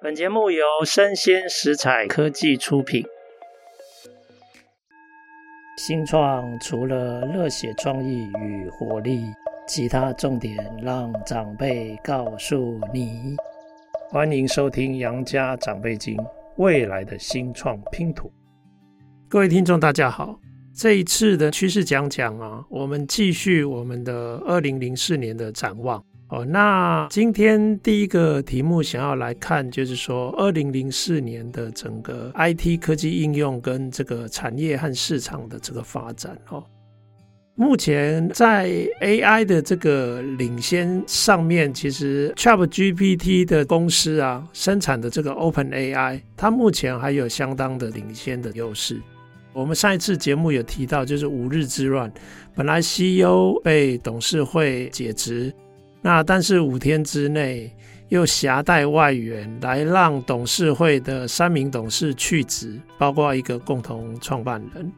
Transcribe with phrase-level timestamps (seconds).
[0.00, 3.04] 本节目由生鲜食材科技出品。
[5.76, 9.24] 新创除了热血创意与活力，
[9.66, 13.34] 其他重点让长辈告诉你。
[14.08, 16.16] 欢迎收听《杨家长辈经》，
[16.58, 18.30] 未来的新创拼图。
[19.28, 20.38] 各位听众，大家好。
[20.76, 26.00] 这一次的趋势讲讲啊，我们继续我们的二零零四年的展望。
[26.30, 36.36] 哦，那今天第一个题目想要来看，就是说二零零四年的整个 IT 科技应用跟这个产业和市场的这个发展。
[36.50, 36.62] 哦，
[37.54, 38.68] 目前在
[39.00, 49.00] AI 的这个领先上面，其实 ChatGPT 的公司啊，生产的这个 OpenAI，它目前还有相当的领先的优势。
[49.54, 52.12] 我们上一次节目有提到，就是五日之乱，
[52.54, 55.50] 本来 CEO 被董事会解职。
[56.00, 57.70] 那但是五天之内
[58.08, 64.90] 又挟带外援来让董事会的三名董事去职，包括一个共同创办人。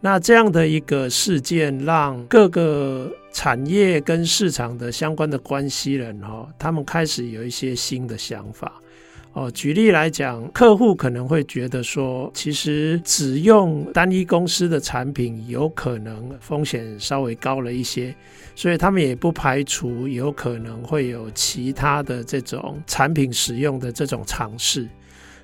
[0.00, 8.72] 那这样的一个事件，让各个产业跟市场的相关的关系人哈，他们开始有一些新的想法。
[9.34, 18.14] 哦，举例来讲，客户可能会觉得说，其实只用单一公司的产品有可能风险稍微高了一些，
[18.54, 24.88] 所以他们也不排除有可能会有其他的这种产品使用的这种尝试。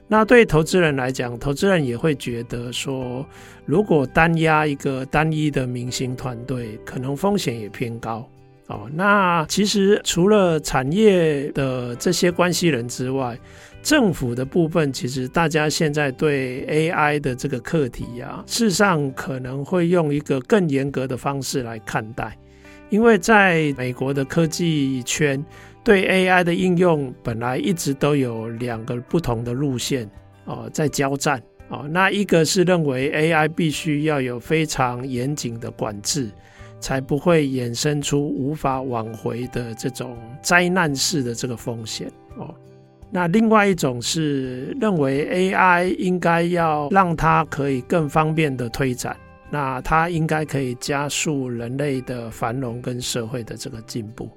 [0.07, 3.27] 那对投资人来讲，投资人也会觉得说，
[3.65, 8.25] 如果单押一个单一的明星团队，可能风险也偏高。
[8.69, 13.37] 哦，那其实除了产业的这些关系人之外，
[13.83, 22.37] 政府的部分，其实大家现在对 AI 的这个课题啊，事实上可能会用一个更严格的方式来看待，
[22.91, 25.43] 因为在美国的科技圈，
[25.83, 30.09] 对 AI 的应用本来一直都有两个不同的路线
[30.45, 31.89] 哦，在交战哦。
[31.91, 36.31] 那一个是认为 AI 必须要有非常严谨的管制，
[36.81, 42.55] 才不会衍生出无法挽回的这种灾难式的这个风险哦。
[43.11, 49.17] 那另外一种是认为 AI 应该要让它可以更方便的推展，
[49.51, 54.31] 那它应该可以加速人类的繁荣跟社会的这个进步。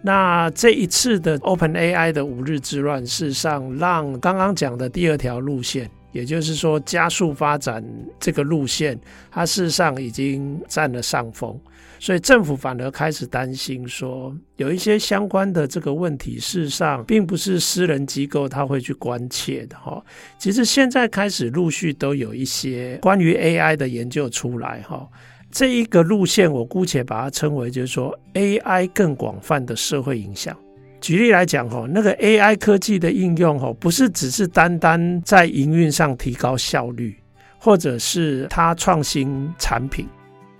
[0.00, 7.84] 那这一次的 OpenAI 的五日之乱，事实上让刚刚讲的第二条路线，也就是说加速发展
[8.18, 8.98] 这个路线，
[9.30, 11.60] 它事实上已经占了上风。
[11.98, 20.02] 所以政府反而开始担心说，有一些相关的这个问题，事实上并不是私人机构他会去关切的哈。
[20.38, 25.08] 其实现在开始陆续都有一些关于 AI 的研究出来哈。
[25.50, 30.56] 这一个路线，我姑且把它称为就是说 AI 更广泛的社会影响。
[31.00, 37.16] 举例来讲哈，那个 AI 科技的应用哈，不是只是单单在营运上提高效率，
[37.58, 40.06] 或者是它创新产品。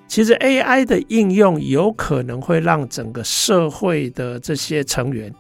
[0.09, 5.33] 其实 AI 的应用有可能会让整个社会的这些成员，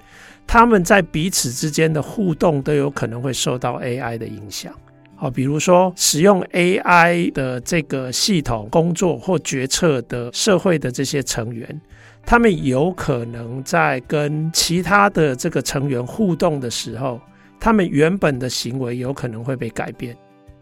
[0.47, 4.73] 他们在彼此之间的互动都有可能会受到 AI 的影响。
[5.17, 11.81] 好，比如说使用 AI 的这个系统工作或决策的社会的这些成员，
[12.25, 17.21] 他们有可能在跟其他的这个成员互动的时候，
[17.59, 20.17] 他们原本的行为有可能会被改变。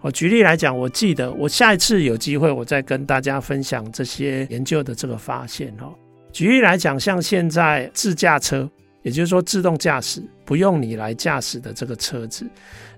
[0.06, 5.92] 我举例来讲，我记得我下一次有机会，我再跟大家分享这些研究的这个发现哦。
[6.30, 8.70] 举例来讲，像现在自驾车，
[9.02, 12.46] 也就是说自动驾驶，不用你来驾驶的这个车子，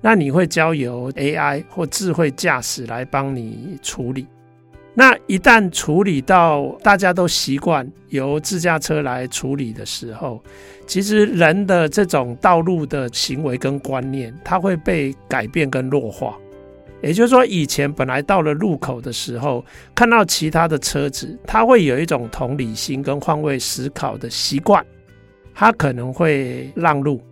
[0.03, 4.27] 那你会交由 AI 或智慧驾驶来帮你处理。
[4.93, 10.43] 那一旦处理到大家都习惯由自驾车来处理的时候，
[10.87, 16.37] 其实人的这种道路的行为跟观念，它会被改变跟弱化。
[17.01, 19.65] 也就是说，以前本来到了路口的时候，
[19.95, 24.85] 看到其他的车子，他会有一种同理心跟换位思考的习惯，
[25.55, 27.23] 他可能会让路。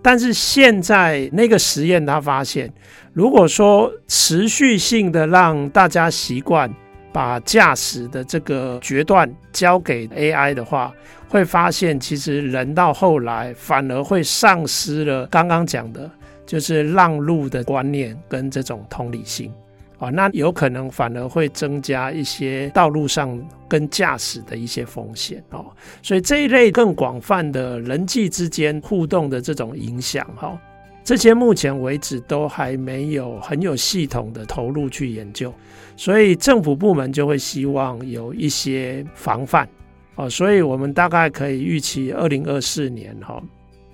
[0.00, 2.72] 但是现在那个实验他发现，
[3.12, 6.72] 如果说持续性的让大家习惯
[7.12, 10.94] 把驾驶的这个决断交给 AI 的话，
[11.28, 16.08] 会发现其实人到后来反而会丧失了刚刚讲的。
[16.48, 19.52] 就是让路的观念跟这种同理心
[19.98, 25.66] 啊，那有可能反而会增加一些道路上跟驾驶的一些风险哦。
[26.02, 30.58] 所以这一类更广泛的人际之间互动的这种影响哈，
[31.04, 35.52] 这些目前为止都还没有很有系统的投入去研究，
[35.96, 39.68] 所以政府部门就会希望有一些防范
[40.14, 40.30] 哦。
[40.30, 43.42] 所以我们大概可以预期二零二四年哈。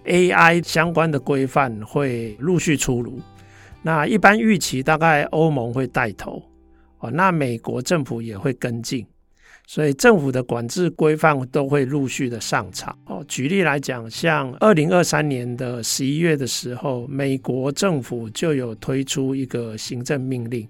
[0.04, 3.20] AI 相关的规范会陆续出炉。
[3.82, 6.42] 那一般预期大概欧盟会带头，
[7.00, 9.06] 哦，那美国政府也会跟进。
[9.66, 13.24] 所以政府的管制规范都会陆续的上场哦。
[13.26, 20.68] 举例来讲，像二零二三年的十一月的时候，美国政府就有推出一个行政命令，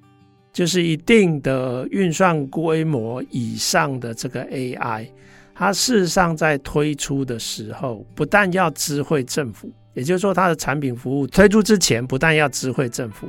[0.52, 5.08] 就是一定的运算规模以上的这个 AI，
[5.54, 13.28] 它事实上在推出的时候，不但要知会政府，也就是说它的产品服务推出之前，不但要知会政府，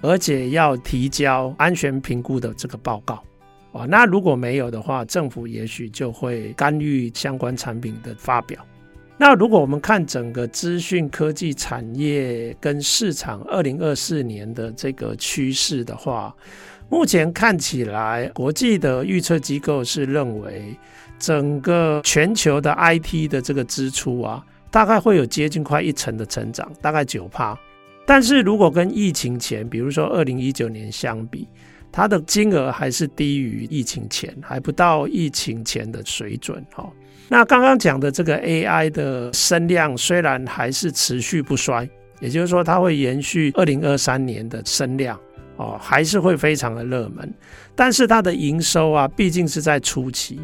[0.00, 3.22] 而且要提交安全评估的这个报告。
[3.86, 8.64] 那如果没有的话，政府也许就会干预相关产品的发表。
[9.18, 16.34] 那如果我们看整个资讯科技产业跟市场二零二四年的这个趋势的话，
[16.88, 20.74] 目前看起来，国际的预测机构是认为，
[21.18, 27.58] 整个全球的 IT 的这个支出啊，大概会有接近快一成的成长，大概九趴。
[28.06, 31.48] 但是如果跟疫情前，比如说二零一九年相比，
[31.90, 36.64] 它的金额还是低于疫情前，还不到疫情前的水准。
[36.72, 36.88] 哈，
[37.28, 41.88] 那刚刚讲的这个 AI 的声量虽然还是持续不衰，
[42.20, 45.18] 也就是说它会延续二零二三年的声量
[45.56, 47.32] 哦，还是会非常的热门。
[47.74, 50.38] 但是它的营收啊，毕竟是在初期，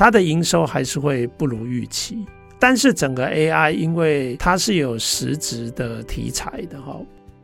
[0.00, 2.24] 它的营收还是会不如预期。
[2.58, 6.98] 但是整个 AI 因为它是有实质的题材的哈。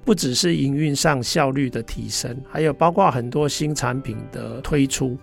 [0.07, 5.19] 不只是营运上效率的提升，还有包括很多新产品的推出，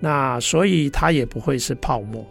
[0.00, 2.26] 那所以它也不会是泡沫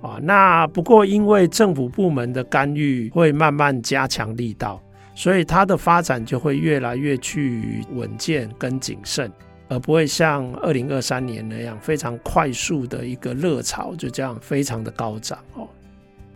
[0.00, 0.18] 啊。
[0.22, 4.80] 那不过因为政府部门的干预会慢慢加强力道，
[5.14, 9.30] 所以它的发展就会越来越趋于稳健跟谨慎，
[9.72, 15.66] 而不会像二零二三年那样非常快速的一个热潮，就这样非常的高涨哦。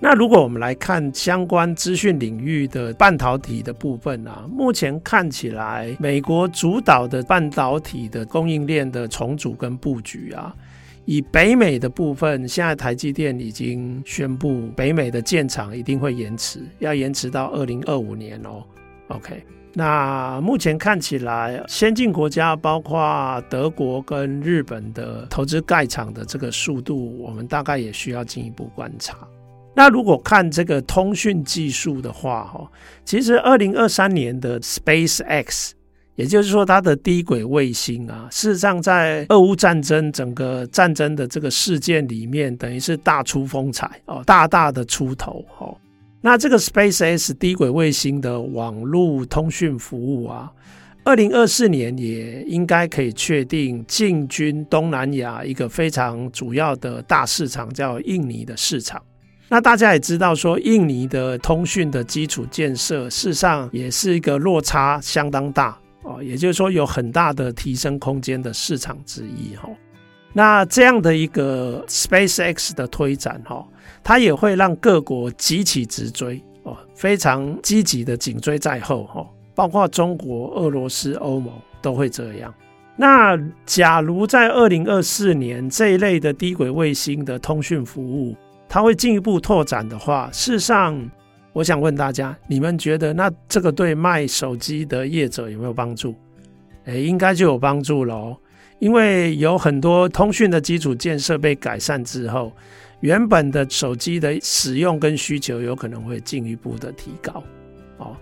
[0.00, 10.54] 那如果我们来看相关资讯领域的半导体的部分啊，目前看起来，美国主导的半导体的供应链的重组跟布局啊，
[11.04, 18.62] 以北美的部分，现在台积电已经宣布北美的建厂一定会延迟，要延迟到二零二五年哦。
[19.08, 19.42] OK，
[19.78, 29.19] 那目前看起来，先进国家包括德国跟日本的投资盖厂的这个速度，我们大概也需要进一步观察。
[29.75, 32.67] 那如果看这个通讯技术的话，哈，
[33.05, 35.73] 其实二零二三年的 SpaceX，
[36.14, 45.76] 也就是说它的低轨卫星啊，事实上在俄乌战争整个战争的这个事件里面，等于是大出风采哦，大大的出头哦。
[46.26, 50.50] 那这个 SpaceX 低轨卫星的网络通讯服务啊，
[51.05, 59.00] 二零二四年也应该可以确定进军东南亚一个非常主要的大市场，叫印尼的市场。
[59.49, 69.69] 那大家也知道，说印尼的通讯的基础建设，事实上也是一个落差相当大哦，也就是说有很大的提升空间的市场之一哈。
[70.32, 73.64] 那这样的一个 SpaceX 的推展哈，
[74.02, 82.52] 它也会让各国急起直追哦，非常积极的紧追在后哈，包括中国、俄罗斯、欧盟都会这样。
[82.96, 88.34] 那假如在二零二四年这一类的低轨卫星的通讯服务，
[88.68, 91.10] 它会进一步拓展的话，事实上，
[91.52, 96.14] 我想问大家，你们觉得那这个对卖手机的业者有没有帮助？
[96.87, 98.37] 诶，应该就有帮助喽，
[98.78, 102.50] 因为有很多通讯的基础建设被改善之后，
[103.00, 107.42] 原本的手机的使用跟需求有可能会进一步的提高。
[107.98, 108.16] 哦，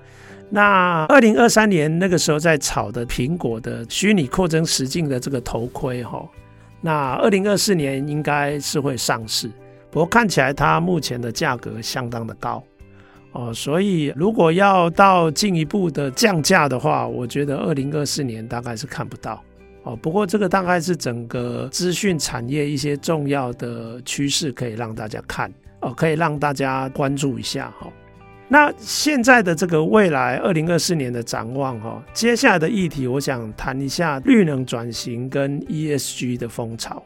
[0.50, 6.28] 那二零二三年那个时候在炒的苹果的虚拟扩增实境的这个头盔，哈，
[6.80, 9.50] 那二零二四年应该是会上市。
[9.90, 12.62] 不过看起来它目前的价格相当的高
[13.32, 19.42] 哦，所以如果要到进一步的降价的话，我觉得二零二四年大概是看不到
[19.84, 19.96] 哦。
[19.96, 25.50] 不过这个大概是整个资讯产业一些重要的趋势，可以让大家看
[25.80, 27.90] 哦，可以让大家关注一下哈。
[28.48, 37.02] 那现在的这个未来二零二四年的展望哈，接下来的议题，我想谈一下绿能转型跟 ESG 的风潮。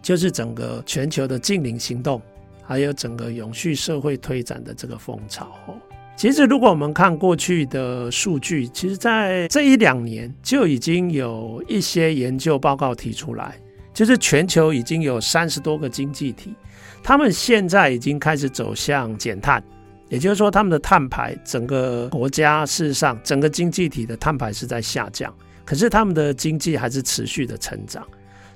[0.00, 2.22] 就是整个全球的净零行动，
[2.62, 5.46] 还有整个永续社会推展的这个风潮。
[5.66, 5.74] 哦
[6.16, 13.54] 其实，如果我们看过去的数据，其实，在这一两年就已经有一些研究报告提出来，
[13.92, 16.54] 就是全球已经有三十多个经济体，
[17.02, 19.62] 他们现在已经开始走向减碳，
[20.08, 25.32] 也就是说，他们的碳排，整个国家事实上整个经济体的碳排是在下降，
[25.66, 28.02] 可是他们的经济还是持续的成长。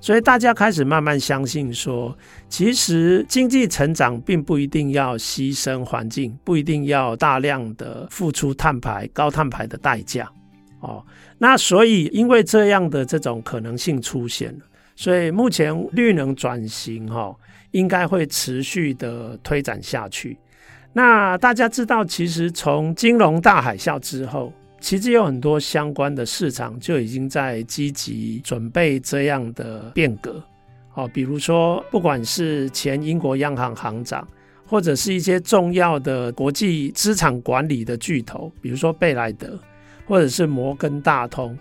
[0.00, 2.16] 所以大家开始慢慢相信说，
[2.49, 10.26] 其实经济成长并不一定要牺牲环境，不一定要大量的付出碳排、高碳排的代价。
[10.80, 11.04] 哦，
[11.37, 14.64] 那所以因为这样的这种可能性出现了，
[14.97, 17.37] 所以目前绿能转型哈、哦，
[17.73, 20.38] 应该会持续的推展下去。
[20.95, 30.42] 那大家知道，其实从金融大海啸之后，其实有很多相关的市场就已经在积极准备这样的变革。
[30.94, 34.26] 哦，比如说，不管是前英国央行行长，
[34.66, 39.56] 或者是一些重要的国际资产管理的巨头，比如说贝莱德，
[40.06, 41.56] 或者是摩根大通，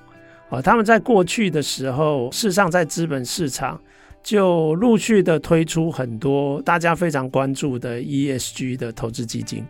[0.49, 3.79] 啊，他们在过去的时候，事实上在资本市场
[4.23, 9.63] 就陆续的推出很多大家非常关注的 ESG 的投资基金。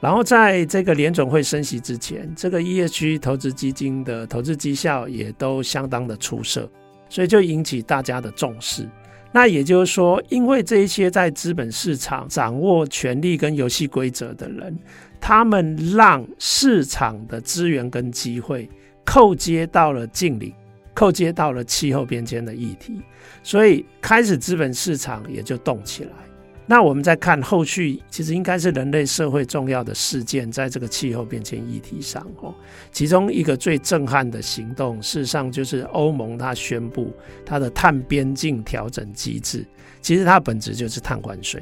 [0.00, 6.68] 然后在这个联准会升息之前，这个 ESG 投资基金的投资绩效也都相当的出色，
[7.08, 8.88] 所以就引起大家的重视。
[9.32, 14.76] 那也就是说，因为这一些在资本市场掌握权力跟游戏规则的人。
[15.22, 18.66] 他们让市场的资源跟机会
[19.04, 20.50] 扣接到了净零，
[20.94, 23.02] 扣接到了气候变迁的议题，
[23.42, 26.10] 所以开始资本市场也就动起来。
[26.70, 32.54] 那我们再看后续，其实应该是人类社会重要的事件，在这个气候变迁议题上哦，
[32.92, 37.12] 其中一个最震撼的行动，事实上就是欧盟它宣布
[37.44, 39.66] 它的碳边境调整机制，
[40.00, 41.60] 其实它本质就是碳关税。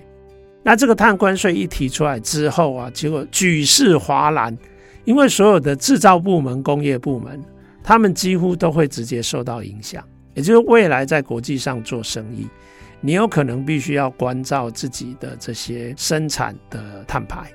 [0.63, 4.55] 那这个碳关税一提出来之后啊，结果举世哗然，
[5.07, 7.43] 因为所有的制造部门、工业部门，
[7.83, 10.05] 他们几乎都会直接受到影响。
[10.35, 12.47] 也就是未来在国际上做生意，
[13.01, 17.51] 你有可能必须要关照自己的这些生产的碳排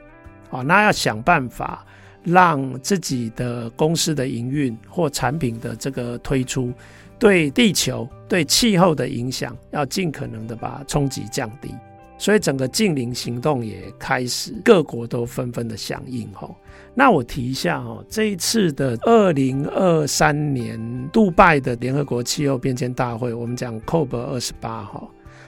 [0.50, 1.86] 啊，那要想办法
[2.24, 6.72] 让自己的公司的营运或产品的这个推出，
[7.20, 11.74] 对地球、对气候的影响，要尽可能的把冲击降低。
[12.18, 16.56] 所以整个近零行动也开始，各国都纷纷的响应吼。
[16.94, 20.80] 那我提一下哦，这一次的二零二三年
[21.12, 25.06] 杜拜的联合国气候变迁大会，我们讲 COP 二十八哈，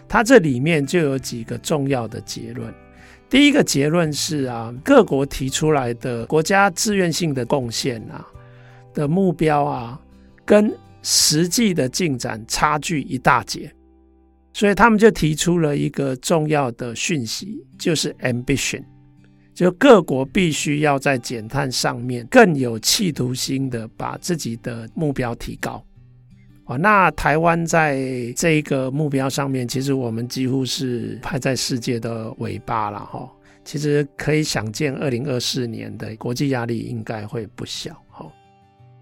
[0.07, 2.73] 它这里面就有几个重要的结论。
[3.29, 8.25] 第一个结论是啊，各国提出来的国家自愿性的贡献啊
[8.93, 9.99] 的目标啊，
[10.45, 10.71] 跟
[11.01, 13.71] 实际的进展差距一大截。
[14.53, 18.81] 所以他们就提出了一个重要的讯息，就是 ambition，
[19.53, 25.83] 就各国必须要在减碳上面更有企图心的把自己的目标提高。
[26.65, 27.99] 哦，那台湾在
[28.35, 33.29] 这个目标上面，其实我们几乎是排在世界的尾巴了哈。
[33.63, 38.25] 其实可以想见，二零二四年的国际压力应该会不小哈。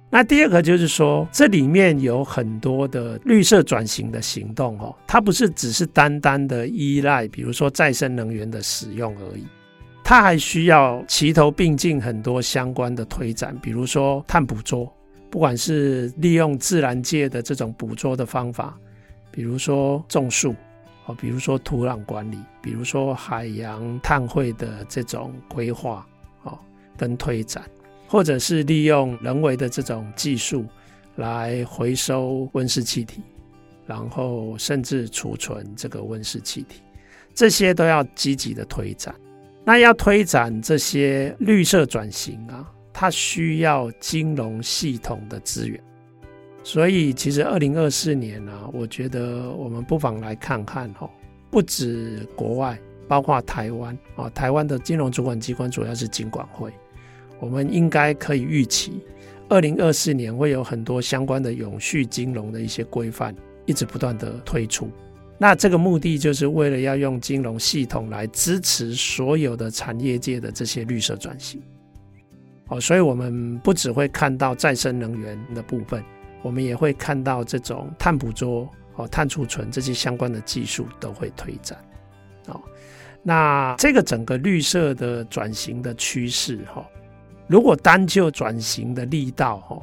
[0.09, 9.43] 那第二个就是说，这里面有很多的绿色转型的行动哦，它不是只是单单的依赖，比如说再生能源的使用而已，
[10.03, 14.89] 它还需要齐头并进很多相关的推展，比如说碳捕捉，
[15.33, 18.77] 不管是利用自然界的这种捕捉的方法，
[19.31, 20.53] 比如说种树
[21.07, 26.07] 哦，比如说土壤管理，比如说海洋碳汇的这种规划
[26.43, 26.55] 哦
[26.95, 27.63] 跟推展。
[28.05, 30.67] 或者是利用人为的这种技术
[31.15, 33.23] 来回收温室气体，
[33.87, 36.83] 然后甚至储存这个温室气体，
[37.33, 39.15] 这些都要积极的推展。
[39.65, 45.81] 那要推展这些绿色转型啊，它需要金融系统的资源。
[46.63, 51.09] 所以，其实二零二四年啊，我觉得我们不妨来看看哦，
[51.51, 56.71] 不止国外，包括台湾啊，台湾的金融主管机关主要是金管会。
[57.41, 59.01] 我们应该可以预期，
[59.49, 63.35] 二零二四年会有很多相关的永续金融的一些规范，
[63.65, 64.89] 一直不断的推出。
[65.37, 71.61] 那这个目的就是为了要用金融系统来支持所有的产业界的这些绿色转型。
[72.69, 76.03] 哦，所以我们不只会看到再生能源的部分，
[76.41, 81.77] 我们也会看到这种碳捕捉、哦碳储存这些相关的技术都会推展。
[82.47, 82.61] 哦，
[83.21, 86.85] 那这个整个绿色的转型的趋势，哈。
[87.47, 89.81] 如果单就转型的力道，哈，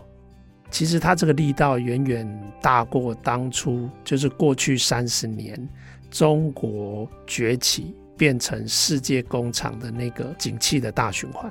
[0.71, 5.69] 其实它这个力道远远大过当初，就是过去三十年
[6.11, 11.51] 中国崛起变成世界工厂的那个景气的大循环。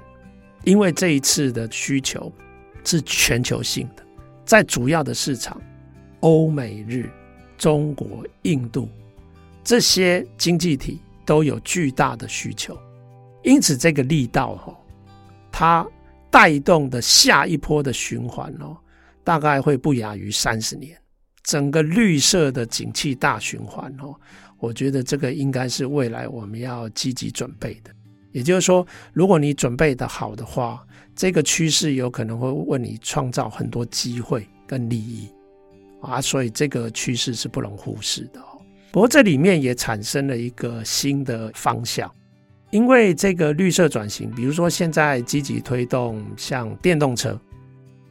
[0.63, 2.31] 因为这一次的需求
[2.83, 4.03] 是全球性的，
[4.45, 5.61] 在主要的市场，
[6.21, 7.09] 欧美日、
[7.57, 8.89] 中国、印度
[9.63, 12.77] 这些经济体都有巨大的需求，
[13.43, 14.77] 因此这个力道，哈，
[15.51, 15.87] 它。
[16.31, 18.77] 带动的下一波的循环哦，
[19.23, 20.95] 大概会不亚于三十年，
[21.41, 24.13] 整个绿色的景气大循环哦，
[24.59, 27.91] 我觉得这个应该是未来我们要积极准备的。
[28.31, 35.27] 也就是说，如果你准备的好的话，这个趋势有可能会为你创造很多机会跟利益
[36.01, 38.39] 啊，所以这个趋势是不容忽视的。
[38.91, 42.09] 不过这里面也产生了一个新的方向，
[42.71, 47.39] 因为这个绿色转型，比如说现在积极推动像电动车，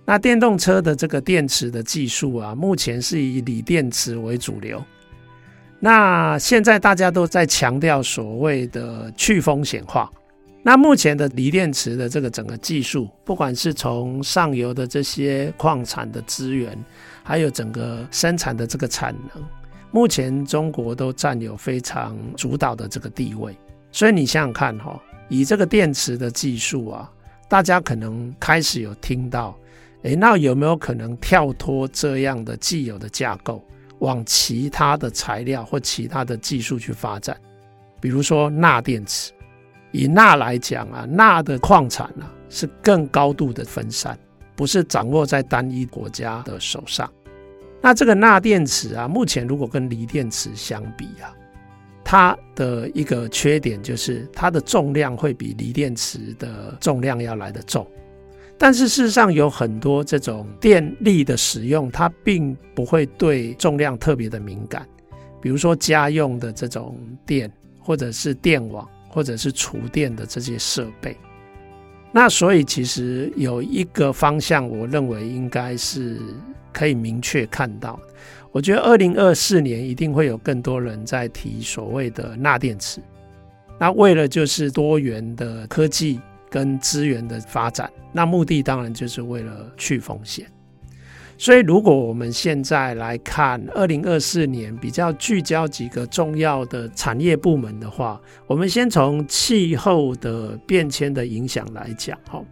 [0.05, 4.85] 那电动车的这个电池的技术啊，目前是以锂电池为主流。
[5.81, 10.11] 那现在大家都在强调所谓的去风险化。
[10.63, 16.77] 那目前的锂电池的这个整个技术，不管是从上游的这些矿产的资源，
[17.23, 19.43] 还有整个生产的这个产能。
[19.91, 23.57] 目前中国都占有非常主导的这个地位，
[23.91, 27.11] 所以你想想看哈，以这个电池的技术啊，
[27.49, 29.57] 大家可能开始有听到，
[30.03, 33.65] 诶，那有没有可能跳脱这样的既有的架构，
[34.01, 37.37] 往其他的材料或其他的技术去发展？
[38.01, 39.33] 比如说钠电池，
[39.93, 44.19] 以钠来讲啊，钠的矿产啊是更高度的分散，
[44.55, 47.11] 不是掌握在单一国家的手上。
[47.81, 51.35] 那这个钠电池啊，目前如果跟锂电池相比啊，
[52.05, 57.87] 它的一个缺点就是它的重量会比锂电池的重量要来得重。
[58.59, 64.87] 但是事实上有很多这种电力的使用，它并不会对重量特别的敏感。
[65.41, 71.17] 比如说家用的这种电，或者是电网，或者是厨电的这些设备。
[72.11, 76.19] 那所以其实有一个方向，我认为应该是。
[76.71, 77.99] 可以明确看到，
[78.53, 83.01] 我觉得二零二四年一定会有更多人在提所谓的钠电池。
[83.81, 90.47] 那为了就是多元的科技跟资源的发展，那目的当然就是为了去风险。
[91.41, 102.43] 所以如果我们现在来看二零二四年比较聚焦几个重要的产业部门的话，我们先从气候的变迁的影响来讲，哈。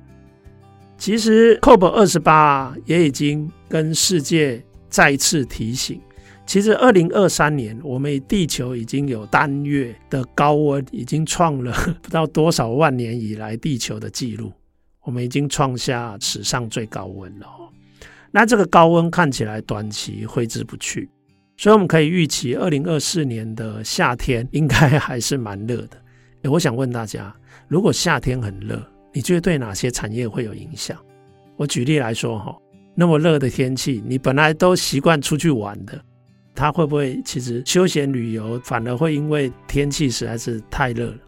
[0.97, 6.01] 其实，COP 二十八也已经跟世界再次提醒，
[6.47, 14.53] 其实二零二三年我们地球已经有单月的高温，已经创了 不知道多少万年以来地球的记录，
[15.03, 17.47] 我们已经创下史上最高温了。
[18.31, 21.09] 那这个高温看起来短期挥之不去，
[21.57, 25.97] 所以我们可以预期二零二四年的夏天应该还是蛮热的。
[26.43, 27.35] 诶，我想问大家，
[27.67, 28.81] 如果夏天很热，
[29.13, 30.97] 你觉得对哪些产业会有影响？
[31.57, 32.57] 我举例来说，哈，
[32.95, 35.99] 那么热的天气，你本来都习惯出去玩的，
[36.57, 41.19] 它会不会其实休闲旅游反而会因为天气实在是太热了，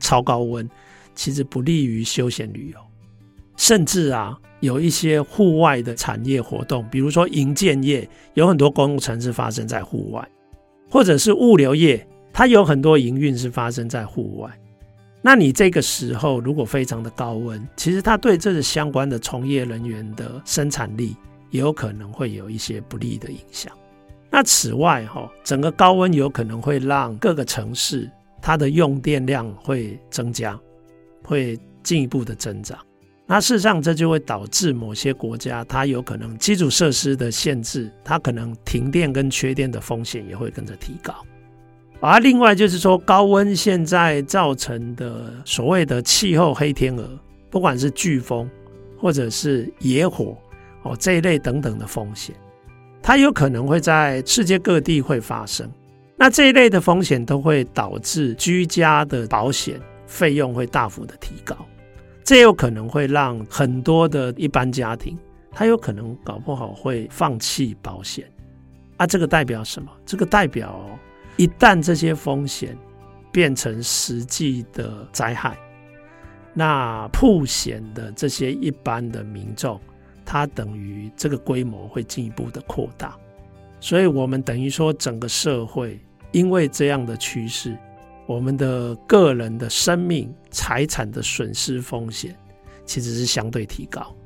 [0.00, 0.68] 超高温，
[1.14, 2.80] 其实不利于休闲旅游。
[3.56, 10.26] 甚至啊，有一些户外的产业活动，比如说营建业，有很多工程是发生在户外，
[10.90, 14.50] 或者是物流业，它有很多营运是发生在户外。
[15.20, 21.14] 那你这个时候如果非常的高温，其实它对这个相关的从业人员的生产力
[21.50, 23.72] 也有可能会有一些不利的影响。
[24.34, 30.58] 那此外哈，整个高温有可能会让各个城市它的用电量会增加，
[31.22, 32.78] 会进一步的增长。
[33.26, 41.14] 那事实上这就会导致某些国家它有可能基础设施的限制，它可能停电跟缺电的风险也会跟着提高。
[42.00, 47.06] 而另外就是说，高温现在造成的所谓的气候黑天鹅，
[47.48, 48.50] 不管是飓风
[48.98, 50.36] 或者是野火
[50.82, 52.34] 哦这一类等等的风险，
[53.02, 55.68] 它有可能会在世界各地会发生。
[56.16, 61.56] 那这一类的风险都会导致居家的保险费用会大幅的提高，
[62.22, 65.18] 这有可能会让很多的一般家庭，
[65.50, 68.24] 他有可能搞不好会放弃保险。
[68.98, 69.90] 啊，这个代表什么？
[70.06, 70.88] 这个代表。
[71.38, 72.76] 一旦这些风险
[73.32, 75.56] 变成实际的灾害，
[76.52, 79.80] 那曝险的这些一般的民众，
[80.32, 83.14] 它等于这个规模会进一步的扩大，
[83.80, 87.76] 所以我们等于说整个社会因为这样的趋势，
[88.26, 92.34] 我们的个人的生命财产的损失风险
[92.86, 94.16] 其实是相对提高，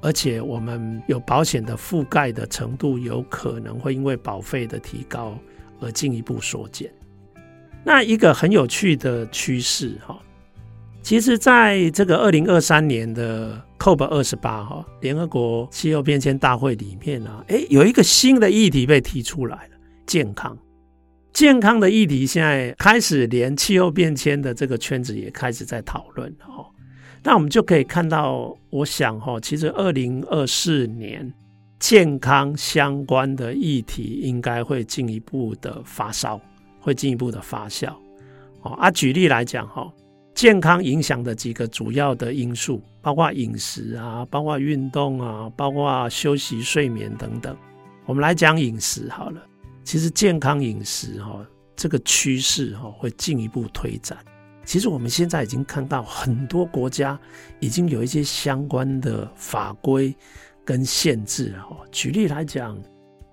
[0.00, 5.38] 而且我们有保险的覆盖的程度有可能会因为保费的提高。
[5.80, 6.92] 而进一步缩减。
[7.84, 10.20] 那一个很有趣的趋势哈，
[11.08, 19.70] 其实在这个二零二三年的 COP 二十八哈联合国气候变迁大会里面啊，诶，有一个新的议题被提出来了，
[20.04, 20.54] 健康。
[21.32, 26.62] 健康的议题现在开始连气候变迁的这个圈子也开始在讨论哈。
[27.22, 31.32] 那我们就可以看到，我想哈，其实二零二四年
[31.78, 36.38] 健康相关的议题应该会进一步的发烧，
[36.78, 37.94] 会进一步的发酵。
[38.60, 39.90] 哦啊，举例来讲哈，
[40.38, 47.56] 健康影响的几个主要的因素，包括饮食啊，包括运动啊，包括休息、睡眠等等。
[48.06, 49.42] 我们来讲饮食好了，
[49.82, 54.16] 其实健康饮食哈，这个趋势哈会进一步推展。
[54.64, 57.18] 其实我们现在已经看到很多国家
[57.58, 60.14] 已经有一些相关的法规
[60.64, 61.66] 跟限制了。
[61.90, 62.80] 举例来讲，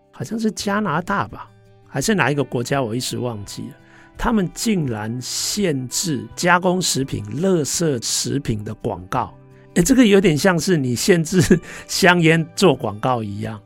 [0.10, 1.52] 好像是加拿大吧，
[1.88, 2.82] 还是哪一个国家？
[2.82, 3.76] 我一时忘记了。
[4.18, 9.34] 他们竟然限制加工食品、垃圾食品的广告，
[9.76, 13.62] 诶，这个有点像是你限制香烟做广告一样，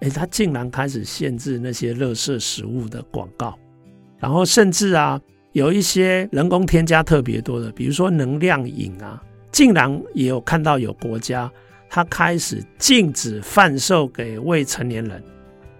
[0.00, 3.58] 诶，他竟然开始限制那些垃圾食物的广告，
[4.18, 5.20] 然后甚至啊，
[5.52, 11.50] 有一些人工添加特别多的，比如说能量饮啊，竟然也有看到有国家，
[11.88, 15.22] 他开始禁止贩售给未成年人。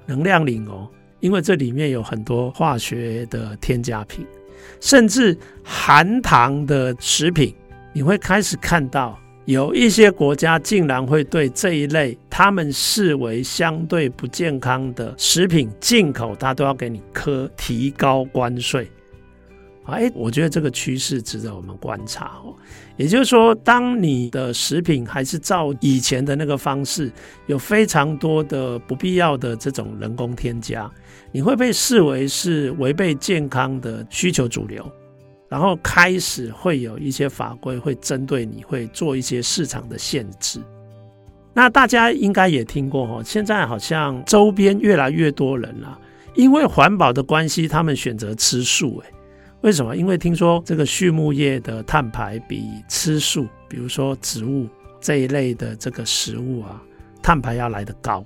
[0.05, 0.89] 能量饮哦。
[1.23, 4.27] 因为这里面有很多化学的添加品，
[4.81, 7.55] 甚至含糖的食品，
[7.93, 18.91] 你会开始看到有一些国家竟然会对这一类他们视为相对不健康的食品进口，它都要给你科提高关税。
[19.87, 22.55] 哎，我觉得这个趋势值得我们观察哦。
[22.97, 27.11] 也就是说，当你的食品还是照以前的那个方式，
[27.47, 30.89] 有非常多的不必要的这种人工添加，
[31.33, 34.89] 你会被视为是违背健康的需求主流，
[35.49, 40.61] 然后开始会有一些法规会针对你，会做一些市场的限制。
[41.55, 45.99] 那大家应该也听过哈，现在好像周边越来越多人了，
[46.35, 49.11] 因为环保的关系，他们选择吃素，哎。
[49.63, 49.97] 为什么？
[49.97, 54.67] 因为听说这个畜牧业的碳排比吃素，比如说植物
[55.01, 56.83] 这一类的这个食物啊，
[57.23, 58.25] 碳排要来得高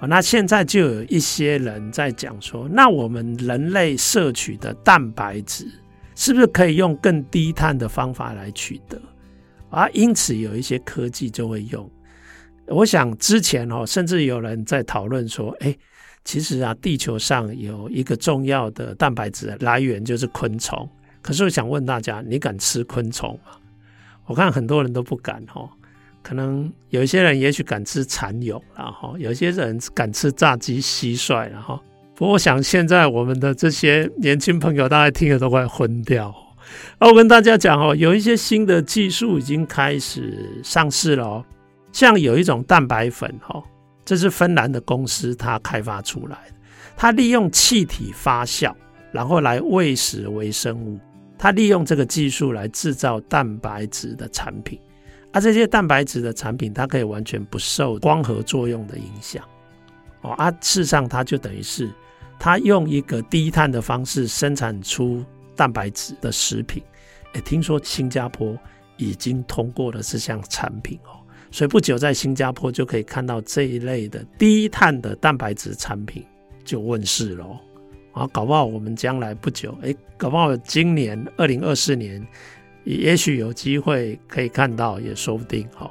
[0.00, 0.06] 啊。
[0.08, 5.66] 那现在就有一些人在讲说，那我们人类摄取的蛋白质
[6.16, 9.00] 是不是可以用更低碳的方法来取得
[9.70, 9.88] 啊？
[9.90, 11.88] 因此有一些科技就会用。
[12.66, 15.76] 我想之前哦，甚至有人在讨论说，哎。
[16.22, 20.86] 其实啊，地球上有一个重要的蛋白质来源就是昆虫。
[21.22, 23.52] 可是我想问大家，你敢吃昆虫吗？
[24.26, 25.66] 我看很多人都不敢哈。
[26.22, 31.78] 可能有些人也许敢吃蚕蛹，然后有些人敢吃炸鸡蟋蟀，然后。
[32.14, 36.34] 不过我想现在我们的这些年轻朋友，大概听了都快昏掉。
[36.98, 41.44] 那我跟大家讲哦，有一些新的技术已经开始上市了哦，
[41.92, 43.62] 像有一种蛋白粉哈。
[44.04, 46.54] 这是芬兰的公司，它开发出来的。
[46.94, 48.74] 它利用气体发酵，
[49.12, 50.98] 然后来喂食微生物。
[51.38, 54.78] 它利用这个技术来制造蛋白质的产品。
[55.32, 59.44] 啊，这些蛋白质的产品，它可以完全不受光合作用的影响。
[60.22, 61.88] 哦，啊，事实上，它就等于是
[62.38, 66.82] 它用一个低碳的方式生产出蛋白质的食品。
[67.34, 68.56] 诶，听说新加坡
[68.96, 71.20] 已经通过了这项产品哦。
[71.52, 76.24] 所以不久在新加坡就可以看到这一类的低碳的蛋白质产品
[76.64, 77.44] 就问世了
[78.12, 78.26] 啊！
[78.32, 82.24] 搞不好我们将来不久，哎，搞不好今年二零二四年，
[82.96, 85.90] 也许有机会可以看到，也说不定哈。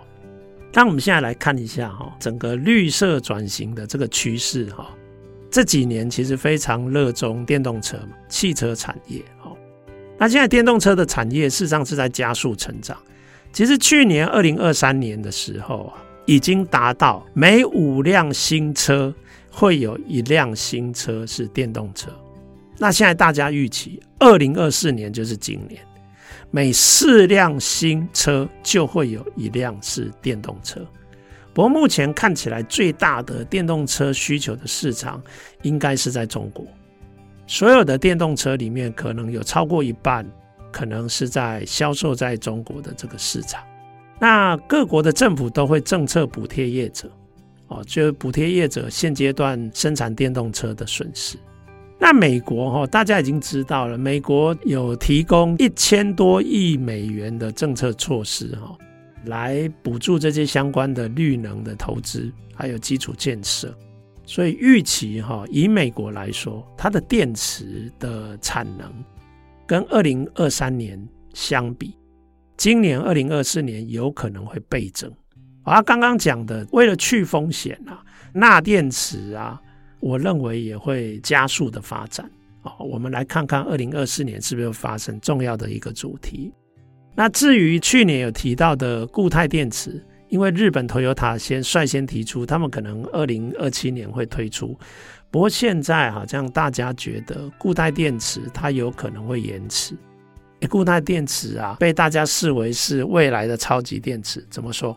[0.73, 4.87] 那我们现在来看一下哈，整个绿色转型的这个趋势哈，
[5.49, 9.51] 这几年其实非常热衷电动车嘛，汽车产业哈。
[10.17, 12.97] 那现在电动车的产业事实上是在加速成长。
[13.51, 19.13] 其实去年二零二三年的时候啊，已经达到每五辆新车
[19.49, 22.11] 会有一辆新车是电动车。
[22.77, 25.81] 那现在大家预期二零二四年就是今年，
[26.51, 30.79] 每四辆新车就会有一辆是电动车。
[31.53, 35.21] 不过目前看起来最大的电动车需求的市场
[35.61, 36.65] 应该是在中国，
[37.47, 40.25] 所有的电动车里面可能有超过一半。
[40.71, 43.59] 可能是在销售在中国的这个市场，
[44.19, 47.09] 那各国的政府都会政策补贴业者，
[47.69, 51.37] 哦，就补贴业者现阶段生产电动车的损失。
[51.99, 58.75] 那美国哈，大家已经知道了，美国有提供一千多亿美元的政策措施哈，
[59.25, 63.77] 来补助这些相关的绿能的投资，还有基础建设。
[64.25, 68.91] 所以预期哈，以美国来说，它的电池的产能。
[69.67, 70.99] 跟二零二三年
[71.33, 71.95] 相比，
[72.57, 75.11] 今年二零二四年有可能会倍增。
[75.63, 78.01] 而刚刚讲的，为了去风险啊，
[78.33, 79.61] 钠电池啊，
[79.99, 82.29] 我认为也会加速的发展。
[82.61, 86.51] 好，我们来看看二零二四年是不是发生重要的一个主题。
[87.15, 94.77] 那至于去年有提到的固态电池，因为日本 Toyota 先率先提出，他们可能二零二七年会推出。
[95.31, 99.95] 不过现在好像大家觉得固态电池它有可能会延迟。
[100.69, 104.45] 固态电池啊，被大家视为是未来的超级电池。
[104.49, 104.95] 怎么说？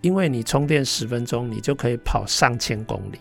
[0.00, 3.18] 因为你充电十分钟，你就可以跑上千公里。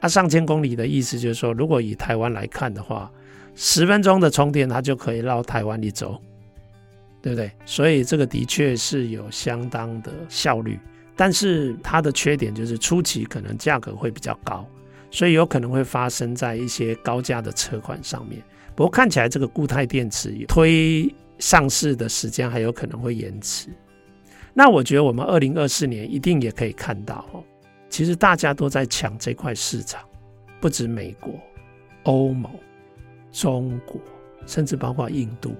[0.00, 3.10] 啊，上千公里的意思就是说，如果以台湾来看的话，
[3.54, 6.20] 十分钟的充电，它就可以绕台湾一周。
[7.20, 7.50] 对不对？
[7.66, 10.78] 所以这个的确是有相当的效率，
[11.16, 14.64] 但是它的缺点就是初期可能价格会比较高，
[15.10, 18.40] 所以有可能会发生在一些高价的车款上面。
[18.76, 23.68] 不过看起来这个固态电池推上市的时间还有可能会延迟。
[24.54, 27.42] 那我觉得我们二零二四年一定也可以看到哦，
[27.88, 30.00] 其实大家都在抢这块市场，
[30.60, 31.32] 不止美国、
[32.04, 32.50] 欧盟、
[33.32, 34.00] 中国，
[34.46, 35.54] 甚至包括印度，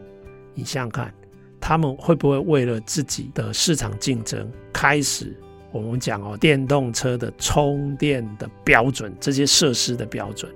[0.54, 1.12] 你想想看。
[1.60, 5.36] 他们会不会为了自己的市场竞争，开始
[5.72, 10.50] 我们讲哦，电动车的充电的标准，这些设施的标准，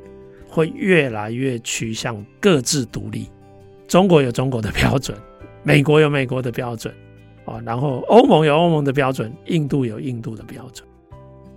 [0.48, 3.28] 会越来越趋向各自独立。
[3.88, 5.18] 中国有中国的标准，
[5.64, 6.94] 美国有美国的标准，
[7.44, 10.88] 啊，然后欧盟有欧盟的标准，印度有印度的标准。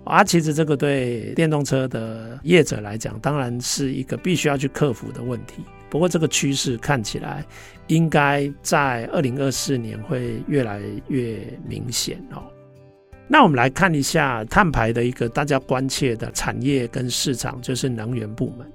[0.06, 5.64] 啊，其实这个对电动车的业者来讲，当然是一个必须要去克服的问题。
[5.90, 7.44] 不过这个趋势看起来，
[7.88, 12.44] 应该在二零二四年会越来越明显哦。
[13.28, 18.72] 那我们来看一下碳排的一个大家关切的产业跟市场，就是能源部门。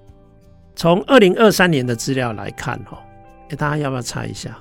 [0.75, 2.99] 从二零二三年的资料来看，哈，
[3.51, 4.59] 诶，大家要不要猜一下？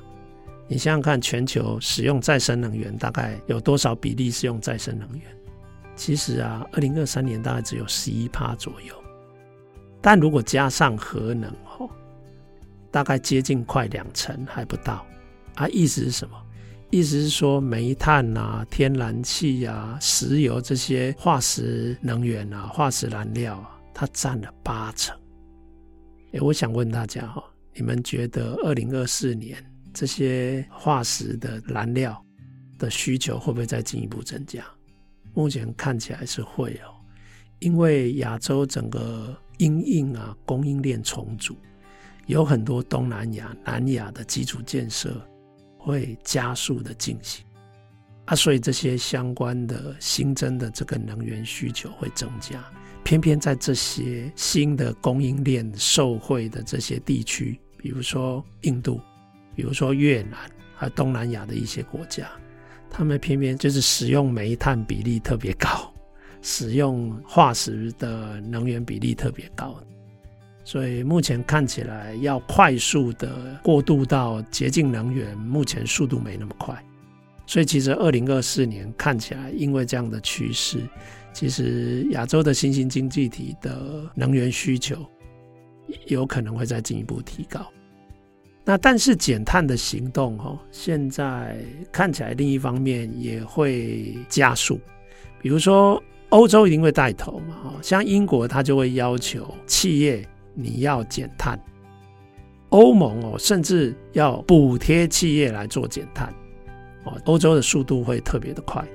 [0.68, 5.24] 你想想看，全球使用再生能源大概有多少比例是用再生能源？
[6.00, 8.96] 其实啊，二零二三年大概只有十一趴左右。
[10.02, 11.90] 但如果加上核能哦，
[12.90, 15.06] 大概接近快两成还不到
[15.56, 15.68] 啊！
[15.68, 16.42] 意思是什么？
[16.90, 25.14] 意思是说煤炭啊、天然气啊、石油这些化石能源啊、化石燃料啊，它占了八成。
[26.32, 27.44] 诶，我想问大家哈，
[27.76, 29.62] 你们觉得二零二四年
[29.94, 32.24] 这些化石的燃料
[32.78, 34.64] 的需求会不会再进一步增加？
[35.34, 36.94] 目前看起来是会哦，
[37.60, 41.56] 因为亚洲整个因应啊供应链重组。
[42.28, 45.20] 有很多东南亚、南亚的基础建设
[45.80, 47.44] 会加速的进行
[48.26, 52.64] 啊，所以这些相关的新增的这个能源需求会增加。
[53.04, 59.02] 偏偏在这些新的供应链受惠的这些地区，比如说印度，
[59.56, 60.38] 比如说越南，
[60.76, 62.30] 还有东南亚的一些国家，
[62.90, 65.94] 他们偏偏就是使用煤炭比例特别高，
[66.42, 69.76] 使用化石的能源比例特别高。
[70.66, 76.78] 所以目前看起来，要快速的过渡到洁净能源，目前速度没那么快。
[77.48, 80.80] 所以其实二零二四年看起来，因为这样的趋势，
[81.34, 85.04] 其实亚洲的新兴经济体的能源需求
[86.06, 87.66] 有可能会再进一步提高。
[88.70, 91.58] 那但是减碳的行动，哈，现在
[91.92, 94.80] 看起来另一方面也会加速。
[95.42, 100.24] 比如说欧洲一定会带头嘛，哈，像英国它就会要求企业。
[100.54, 101.60] 你要减碳，
[102.70, 106.32] 欧盟哦，甚至要补贴企业来做减碳
[107.06, 107.20] 哦。
[107.26, 108.88] 欧洲的速度会特别的快。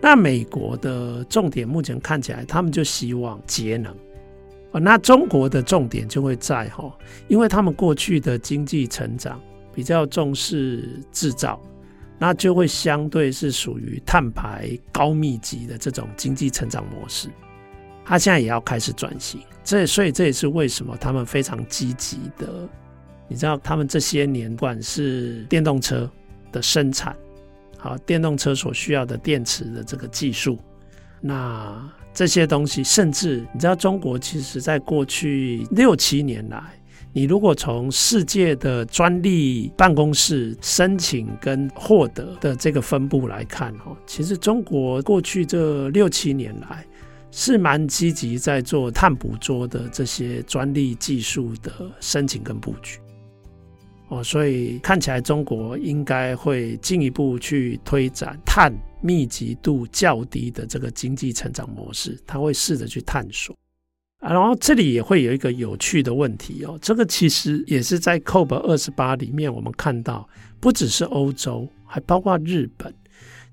[0.00, 3.94] 那美国的重点目前看起来，他们就希望节能
[4.80, 6.92] 那中国的重点就会在哈，
[7.28, 9.40] 因为他们过去的经济成长
[9.72, 11.60] 比较重视制造，
[12.18, 17.28] 那就会相对是属于碳排高密集的这种经济成长模式。
[18.04, 22.68] 他现在也要开始转型，这所以这也是为什么他们非常积极的。
[23.26, 26.10] 你知道，他们这些年不管是电动车
[26.52, 27.16] 的生产，
[27.78, 30.58] 好，电动车所需要的电池的这个技术，
[31.22, 36.62] 那这些东西，甚至你知道，中国其实在过去六七年来，
[37.12, 46.86] 你如果从世界的专利办公室申请跟获得的这个分布来看，哈，其实中国过去这六七年来。
[47.36, 53.00] 是蛮积极在做碳捕捉的这些专利技术的申请跟布局
[54.14, 63.56] 哦，所以看起来中国应该会进一步去推展碳密集度较低的这个经济成长模式，它会试着去探索
[64.20, 64.32] 啊。
[64.32, 70.28] 然后这里也会有一个有趣的问题哦，这个其实也是在 COP 二十八里面我们看到，
[70.60, 72.94] 不只是欧洲，还包括日本。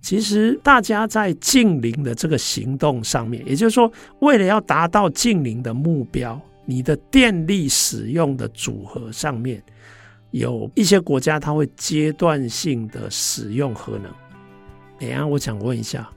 [0.02, 9.62] 其实大家在净零的这个行动上面，也就是说，为了要达到净零的目标，你的电力使用的组合上面，
[10.32, 14.12] 有一些国家它会阶段性的使用核能。
[15.00, 16.10] 哎呀，我想问一下，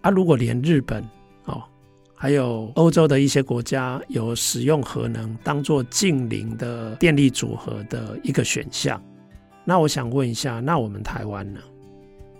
[0.00, 1.02] 啊，如果连日本
[1.44, 1.62] 哦，
[2.14, 9.02] 还有欧洲的一些国家有使用核能当做近邻的电力组合的一个选项，
[9.64, 11.60] 那我想问一下，那我们台湾呢？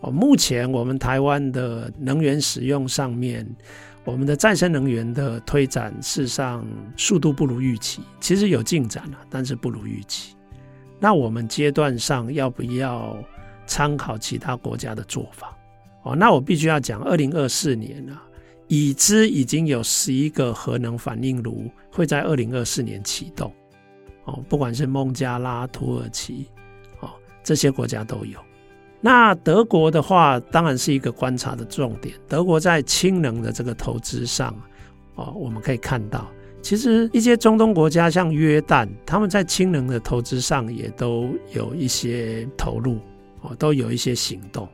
[0.00, 3.46] 哦，目前我们台湾的能源使用上面，
[4.04, 10.34] 我们的再生能源的推展，事实上速度不如预期，其实有进展了，但是不如预期。
[10.98, 13.16] 那我们阶段上要不要
[13.66, 15.56] 参考其他国家的做法？
[16.02, 18.22] 哦，那我必须要讲，二零二四年啊，
[18.68, 23.52] 已知已经有十一个核能反应炉会在二零二四年启动。
[24.24, 26.46] 哦，不管是孟加拉、土耳其，
[27.00, 27.10] 哦，
[27.42, 28.38] 这些国家都有。
[29.00, 32.14] 那德国的话，当然是一个观察的重点。
[32.26, 34.54] 德国在氢能的这个投资上，
[35.16, 36.26] 哦，我们可以看到。
[36.64, 42.98] 其实一些中东国家，像约旦，他们在氢能的投资上也都有一些投入，
[43.42, 44.66] 哦，都有一些行动，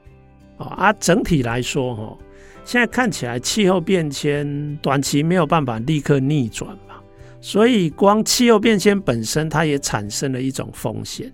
[0.59, 2.17] 哦啊，整体来说，哈，
[2.65, 6.95] 现在看起来气候变迁短期没有办法立刻逆转嘛，
[7.41, 11.31] 所以光气候变迁本身，它也产生了一种风险。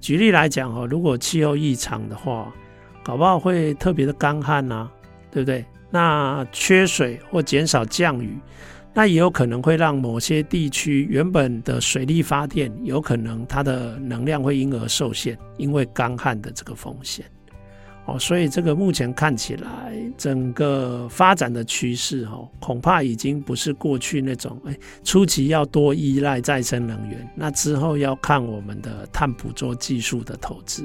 [0.00, 2.52] 举例来讲，哈，如果气候异常的话，
[3.04, 4.90] 搞不好会特别的干旱呐，
[5.30, 5.64] 对不对？
[5.88, 8.36] 那缺水或减少降雨。
[8.92, 17.24] 那也有可能会让某些地区原本的水力发电，有可能它的能量会因而受限，因为干旱的这个风险。
[18.06, 30.82] 哦，所以这个目前看起来，整个发展的趋势，哦，恐怕已经不是过去那种，哎，初期要多依赖再生能源，那之后要看我们的碳捕捉技术的投资。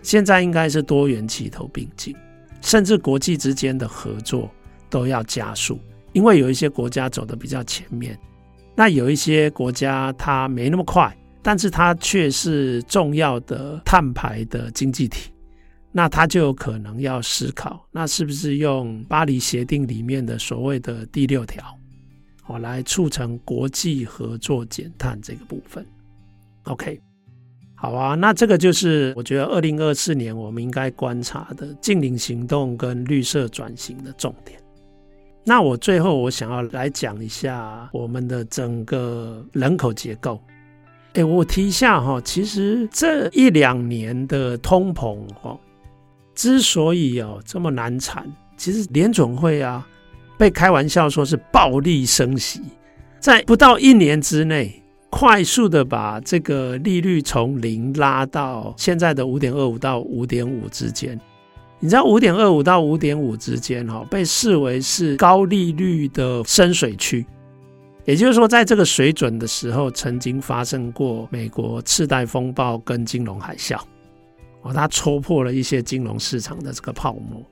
[0.00, 2.16] 现在应该是多元齐头并进，
[2.62, 4.48] 甚至国际之间的合作
[4.88, 5.78] 都要加速。
[6.14, 8.18] 因为有一些国家走得比较前面，
[8.74, 15.30] 那有一些国家它没那么快，但是它却是重要的碳排的经济体，
[15.92, 21.62] 那它就有可能要思考，那是不是用巴黎协定里面的所谓的第六条，
[22.46, 25.84] 哦，来促成国际合作减碳这个部分
[26.64, 27.00] ？OK，
[27.74, 34.58] 好啊，那这个就是我觉得二零二四年我们应该观察的净零行动跟绿色转型的重点。
[35.46, 40.40] 那我最后我想要来讲一下我们的整个人口结构。
[41.12, 45.56] 哎，我提一下哈，其实这一两年的通膨哈，
[46.34, 48.26] 之所以有这么难缠，
[48.56, 49.86] 其实联准会啊
[50.38, 52.62] 被开玩笑说是暴力升息，
[53.20, 61.20] 在不到一年之内，快速的把这个利率从零拉到现在的五点二五到五点五之间。
[61.84, 67.26] 你知道五点二五到五点五之间，哈，被视为是高利率的深水区。
[68.06, 73.78] 也就是说，在这个水准的时候，曾经发生过美国次贷风暴跟金融海啸，
[74.62, 77.44] 哦，它戳破了一些金融市场的这个泡沫。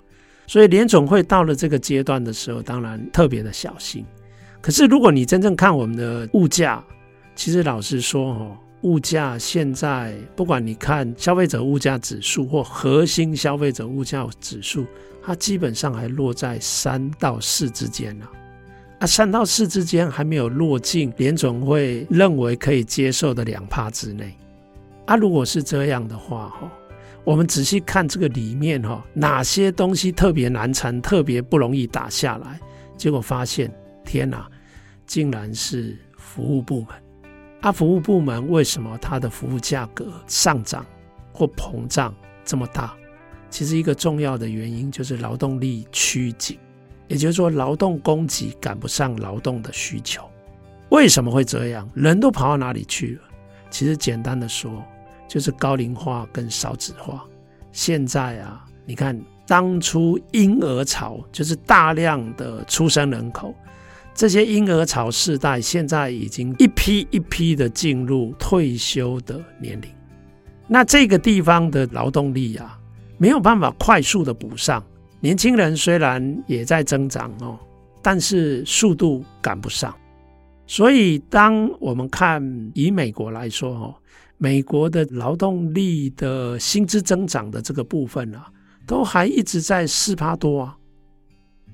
[0.47, 4.03] 所以联总会到了这个阶段的时候，当然特别的小心。
[4.62, 6.83] 可是，如果你真正看我们的物价，
[7.35, 8.59] 其实老实说，哈。
[8.83, 14.85] 物价现在，不管你看消费者物价指数或核心消费者物价指数，
[15.23, 18.31] 它基本上还落在三到四之间了。
[18.99, 24.37] 啊，三到四之间还没有落进联总会认为可以接受的两趴之内。
[25.07, 26.71] 啊，如果是这样的话，哈，
[27.25, 32.61] 我们仔细看这个里面，哈，哪些东西特别难缠，特别不容易打下来？
[32.97, 33.73] 结果发现，
[34.05, 34.49] 天哪，
[35.07, 36.88] 竟然是服务部门。
[37.62, 40.85] 啊服务部门为什么它的服务价格上涨
[41.33, 42.92] 或膨胀这么大？
[43.48, 46.59] 其实一个重要的原因就是劳动力趋紧，
[47.07, 50.29] 也就是说劳动供给赶不上劳动的需求。
[50.88, 51.88] 为什么会这样？
[51.94, 53.22] 人都跑到哪里去了？
[53.70, 54.83] 其实简单的说，
[55.29, 57.25] 就是高龄化跟少子化。
[57.70, 63.55] 现在啊，你看当初婴儿潮就是大量的出生人口。
[64.14, 69.90] 这些婴儿潮世代现在已经一批一批的进入退休的年龄，
[70.68, 72.79] 那这个地方的劳动力啊，
[73.16, 74.85] 没有办法快速的补上。
[75.18, 77.59] 年轻人虽然也在增长哦，
[78.03, 79.94] 但是速度赶不上。
[80.66, 82.42] 所以，当我们看
[82.75, 83.94] 以美国来说哦，
[84.37, 88.47] 美国的劳动力的薪资增长的这个部分啊，
[88.87, 90.76] 都还一直在四趴多啊，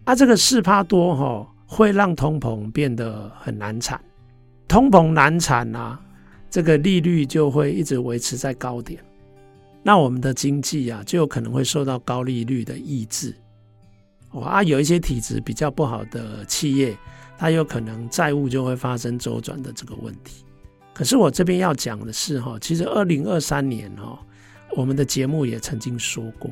[0.05, 1.55] 啊，这个四趴多哈。
[1.71, 4.01] 会让通膨变得很难产，
[4.67, 6.01] 通膨难产啊，
[6.49, 8.99] 这个利率就会一直维持在高点，
[9.83, 13.35] 那我们的经济啊就有可能会受到高利率的抑制。
[14.33, 16.97] 哇啊，有一些体质比较不好的企业，
[17.37, 20.47] 它有可能债务就会发生周转的这个问题。
[20.95, 24.19] 可是我这边要讲的是哈，其实二零二三年哈，
[24.75, 26.51] 我们的节目也曾经说过，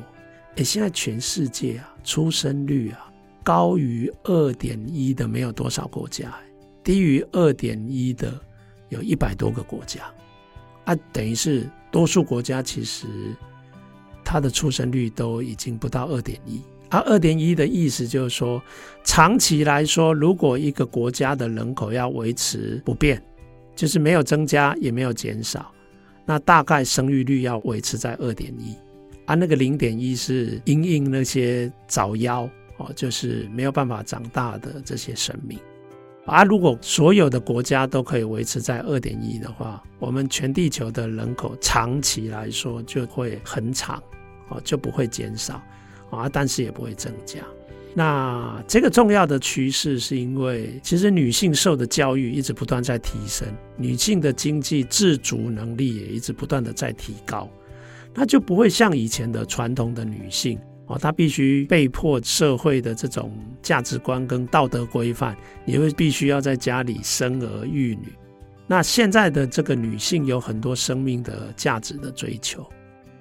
[0.57, 3.11] 诶，现在全世界啊，出生率啊。
[3.47, 6.37] 高于二点一的没有多少国家，
[6.83, 8.37] 低于二点一的
[8.89, 10.01] 有一百多个国家，
[10.83, 13.07] 啊，等于是多数国家其实
[14.21, 16.61] 它的出生率都已经不到二点一。
[16.89, 18.61] 而二点一的意思就是说，
[19.05, 23.23] 长期来说，如果一个国家的人口要维持不变，
[23.77, 25.71] 就是没有增加也没有减少，
[26.25, 28.75] 那大概生育率要维持在二点一。
[29.25, 35.59] 啊，那个零点一是因应那些早夭哦，就是没有办法长大的这些生命。
[36.25, 44.01] 啊，如果所有的国家都可以维持在二点一的话，我们全地球的人口长期来说就会很长
[44.49, 45.61] 哦，就不会减少。
[46.09, 47.39] 啊，但是也不会增加。
[47.93, 57.49] 那这个重要的趋势，是因为其实女性受的教育一直不断在提升，女性的经济自主能力也一直不断的在提高，
[58.13, 60.57] 那就不会像以前的传统的女性
[60.87, 63.31] 哦，他必须被迫社会的这种
[63.61, 68.07] 价值观跟道德规范，也会必须要在家里生儿育女。
[68.65, 72.65] 那现在的这个女性有很多生命的价值的追求，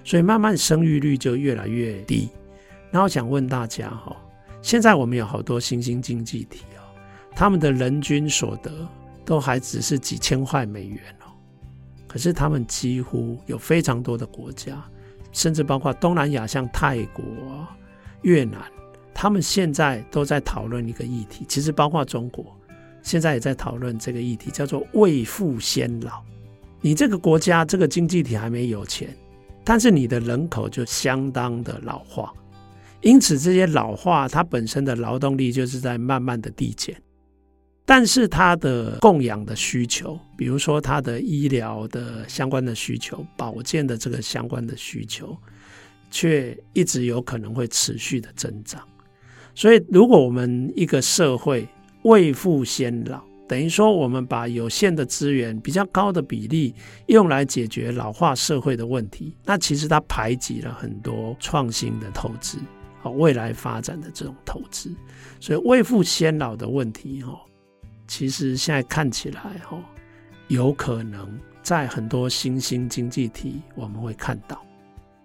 [0.03, 2.29] 所以慢慢生育率就越来越低。
[2.91, 4.17] 那我想问大家哈，
[4.63, 6.83] 现在我们有好多新兴经济体哦，
[7.33, 8.71] 他们的人均所得
[9.25, 11.31] 都还只是几千块美元哦，
[12.07, 14.83] 可是他们几乎有非常多的国家，
[15.37, 17.23] 甚至包括东南亚，像泰国、
[18.23, 18.59] 越南，
[19.13, 22.43] 他们现在都在讨论一个议题，其实包括中国，
[23.03, 26.23] 现在也在讨论这个议题，叫做未富先老。
[26.81, 29.15] 你这个国家这个经济体还没有钱，
[29.63, 32.33] 但是你的人口就相当的老化。
[33.03, 36.97] 因此，这些老化，它本身的劳动力就是在慢慢的递减，
[37.89, 45.35] 但是它的供养的需求，比如说它的医疗的相关的需求、保健的这个相关的需求，
[46.11, 48.83] 却一直有可能会持续的增长。
[49.55, 51.67] 所以，如果我们一个社会
[52.03, 56.75] 未富先老，等于说我们把有限的资源比较高的比例
[57.07, 62.59] 用来解决老化社会的问题，那其实它排挤了很多创新的投资。
[63.19, 64.93] 未来发展的这种投资，
[65.39, 67.41] 所以未富先老的问题，哈，
[68.07, 69.79] 其实现在看起来，哈，
[70.49, 74.63] 有可能在很多新兴经济体我们会看到。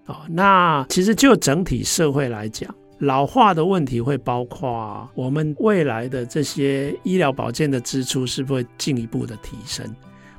[0.08, 9.86] 哦，那其实就整体社会来讲，老化的问题会包括我们未来的这些医疗保健的支出是不是会进一步的提升？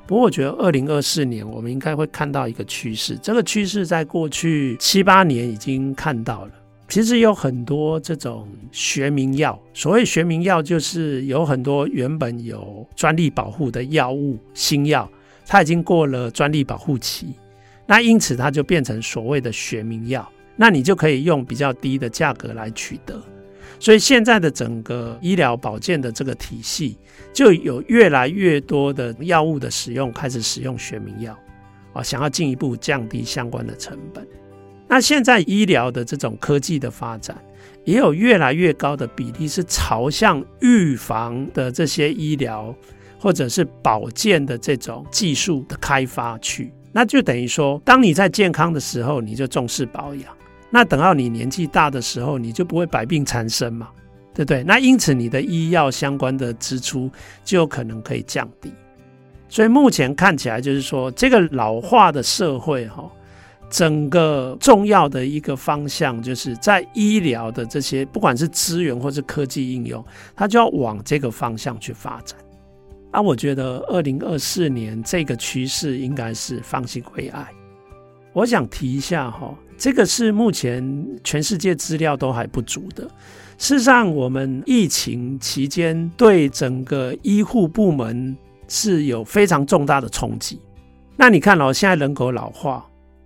[0.05, 6.51] 不过，我觉得二零二四年我们应该会看到一个趋势，这个趋势在过去七八年已经看到了。
[6.89, 15.09] 其实有很多这种学名药，所谓学名药，就是有很多原本有专利保护的药物、新药，
[15.47, 17.33] 它已经过了专利保护期，
[17.87, 23.19] 那因此它就变成所谓的学名药，那你就可以用比较低的价格来取得。
[23.79, 26.97] 所以现在的整个医疗保健的这个体系，
[27.33, 31.35] 就有越来越多的药物的使用开始使用学名药，
[31.93, 34.25] 啊，想要进一步降低相关的成本。
[34.93, 37.35] 那现在医疗的这种科技的发展，
[37.83, 42.71] 也有越来越高的比例是朝向预防的这些医疗
[43.17, 46.71] 或者是保健的这种技术的开发去。
[46.91, 50.31] 那就等于说，当你在健康的时候，你就重视保养；
[50.69, 53.89] 那等到你年纪大的时候，你就不会百病缠身嘛，
[54.31, 54.63] 对不对？
[54.63, 57.09] 那因此你的医药相关的支出
[57.43, 58.71] 就有可能可以降低。
[59.49, 63.11] 所以目前看起来就是说，这个老化的社会哈。
[63.73, 70.05] 整个重要的一个方向，就是在医疗的这些，不管是资源或是科技应用，
[70.35, 72.37] 它就要往这个方向去发展。
[73.09, 77.47] 啊，我觉得二零二四年这个趋势应该是方兴未艾。
[78.31, 83.09] 我想提一下哈，这个是目前全世界资料都还不足的。
[83.57, 90.61] 事实上，我们疫情期间对整个医护部门是有非常重大的冲击。
[91.17, 92.85] 那你看哦，现在人口老化。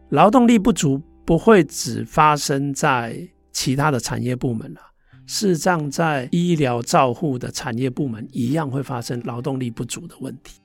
[0.09, 4.79] 劳动力不足不会只发生在其他的产业部门了，
[5.25, 10.61] 事实上，在医疗照护的产业部门一样会发生劳动力不足的问题。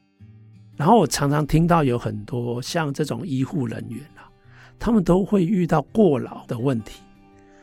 [0.76, 4.30] 然后我常常听到有很多像这种医护人员啊，
[4.78, 7.00] 他们都会遇到过劳的问题，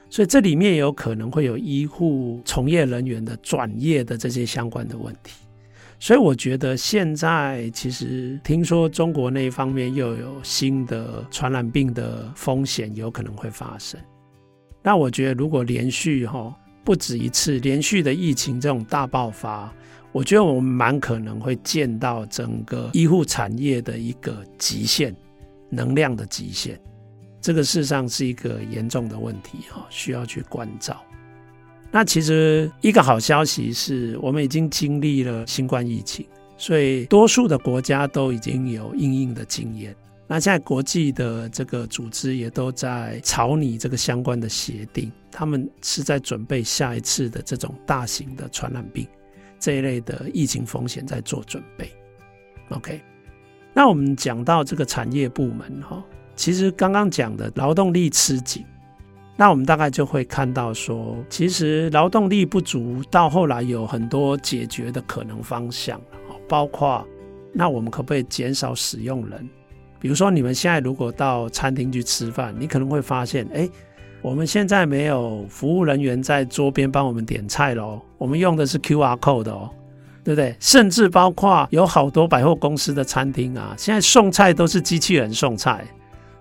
[0.09, 5.45] 所以这里面有可能会有医护从业人员的转业的这些相关的问题。
[6.00, 14.00] 所以我觉得现在其实听说中国那一方面又有新的传染病的风险有可能会发生。
[14.82, 19.72] 那我觉得如果连续哈不止一次连续的疫情这种大爆发，
[20.14, 25.14] 我觉得我们蛮可能会见到整个医护产业的一个极限，
[25.70, 26.80] 能量的极限。
[27.41, 31.04] 这个事实上是一个严重的问题哈，需要去关照。
[31.91, 36.25] 那其实一个好消息是我们已经经历了新冠疫情，
[36.55, 39.95] 所以多数的国家都已经有应应的经验。
[40.27, 49.07] 那现在国际的这个组织也都在草拟这个相关的协定，他们是在准备下一次的这种大型的传染病
[49.59, 51.91] 这一类的疫情风险在做准备。
[52.69, 53.01] OK，
[53.73, 56.03] 那我们讲到这个产业部门哈，
[56.35, 58.63] 其实刚刚讲的劳动力吃紧。
[59.39, 65.97] 那我们大概就会看到说，其实劳动力不足到后来有很多解决的可能方向，
[66.45, 67.07] 包括
[67.53, 69.49] 那我们可不可以减少使用人？
[69.97, 73.69] 比如说你们现在如果到餐厅去吃饭，你可能会发现，哎，
[74.21, 79.69] 我们现在没有服务人员在桌边帮我们点菜喽，我们用的是 QR code 的哦，
[80.21, 80.53] 对不对？
[80.59, 85.87] 甚至包括有好多百货公司的餐厅啊，现在送菜都是机器人送菜。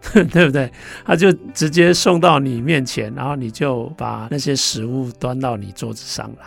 [0.31, 0.71] 对不对？
[1.05, 6.47] 他就直接送到你面前，然后你就把那些食物端到你桌子上来。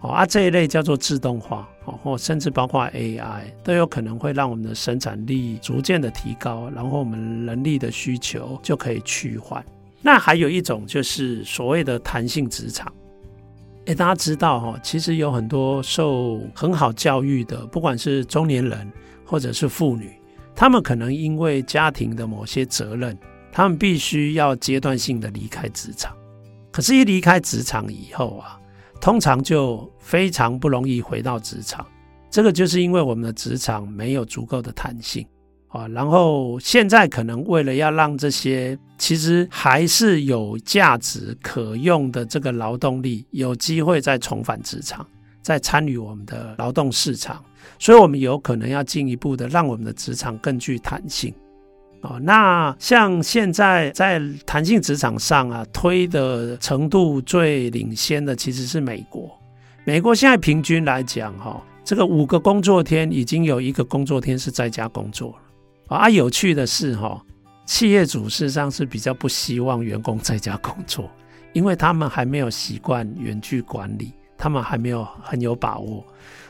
[0.00, 9.64] 哦啊，这一类叫做自动化，哦，或甚至包括 AI 都有可能会让我们的生产力逐渐的提高，然后我们人力的需求就可以趋缓。
[10.00, 12.92] 那还有一种就是所谓的弹性职场。
[13.86, 18.88] 诶，大家知道哈，其实有很多受很好教育的，不管是中年人
[19.24, 20.12] 或者是妇女。
[20.58, 23.16] 他们可能因为家庭的某些责任，
[23.52, 26.12] 他们必须要阶段性的离开职场。
[26.72, 28.58] 可是，一离开职场以后啊，
[29.00, 31.86] 通常就非常不容易回到职场。
[32.28, 35.24] 这个就是因为我们的职场没有足够的弹性
[35.68, 35.86] 啊。
[35.86, 45.06] 然后，现在可能为了要让这些其实还是有价值可用的这个劳动力有机会再重返职场，
[45.40, 47.44] 再参与我们的劳动市场。
[47.78, 51.32] 所以，我们有可能要进一步的让我们的职场更具弹性
[52.00, 52.18] 哦。
[52.20, 59.30] 那像现在在弹性职场上啊，推的程度最领先的其实是美国。
[59.84, 66.10] 美国现在平均来讲，哈，这个五个工作天已经有一个工作天是在家工作了啊。
[66.10, 67.24] 有趣的是，哈，
[67.64, 71.08] 企业主事实上是比较不希望员工在家工作，
[71.52, 76.04] 因为他们还没有习惯远距管理，他们还没有很有把握。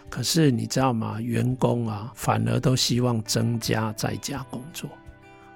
[0.09, 1.21] 可是你知道吗？
[1.21, 4.89] 员工啊，反而都希望增加在家工作。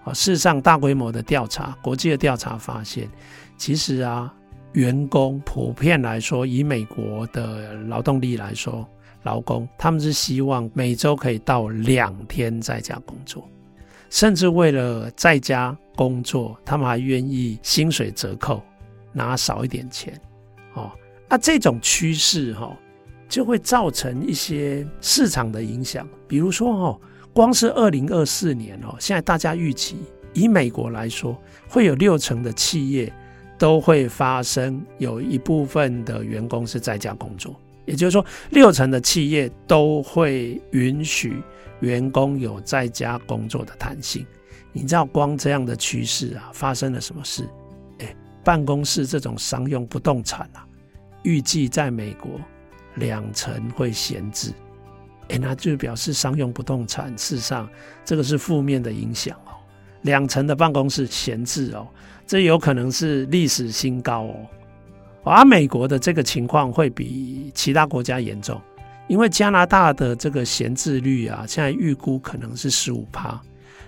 [0.05, 3.09] 啊，事实上，大规模的调查，国际的调查发现，
[3.57, 4.34] 其实啊，
[4.72, 8.88] 员工普遍来说，以美国的劳动力来说，
[9.22, 13.48] 劳工他们是希望每周可以到两天在家工作，
[14.11, 18.61] 甚至为了在家工作，他们还愿意薪水折扣，
[19.12, 20.20] 拿少一点钱。
[20.74, 20.90] 哦，
[21.28, 22.76] 啊，这种趋势哈。
[23.33, 27.01] 就会造成一些市场的影响，比如说哦，
[27.33, 29.97] 光是二零二四年哦，现在大家预期
[30.35, 31.35] 以美国来说，
[31.66, 33.11] 会有六成的企业
[33.59, 41.43] 都会发生有一部分的员工是在家工作，也就是说，六成的企业都会允许
[41.80, 44.26] 员工有在家工作的弹性。
[44.74, 47.49] 你知道，光这样的趋势啊，发生了什么事？
[48.01, 48.14] 哎，
[48.45, 50.68] 办公室这种商用不动产啊，
[51.22, 52.39] 预计在美国。
[52.97, 54.53] 两成会闲置，
[55.28, 57.68] 诶，那就表示商用不动产，事实上
[58.05, 59.53] 这个是负面的影响哦。
[60.03, 61.86] 两层的办公室闲置哦，
[62.26, 64.36] 这有可能是历史新高哦。
[65.24, 68.61] 而美国的这个情况会比其他国家严重，
[69.07, 73.40] 因为加拿大的这个闲置率啊，现在预估可能是十五趴，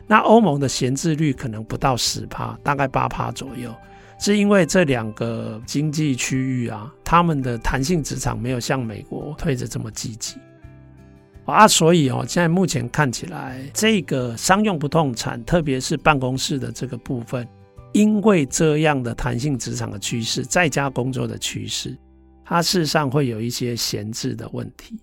[0.07, 3.75] 那欧盟的闲置率可能不到十趴，大概八趴左右。
[4.17, 10.37] 是因为这两个经济区域啊，他们的弹性职场没有像美国推得这么积极
[11.45, 17.47] 啊，所以哦，现在目前看起来，这个商用不动产，特别是办公室的这个部分，
[17.93, 21.97] 因为这样的弹性职场的趋势，在家工作的趋势，
[22.45, 24.99] 它事实上会有一些闲置的问题。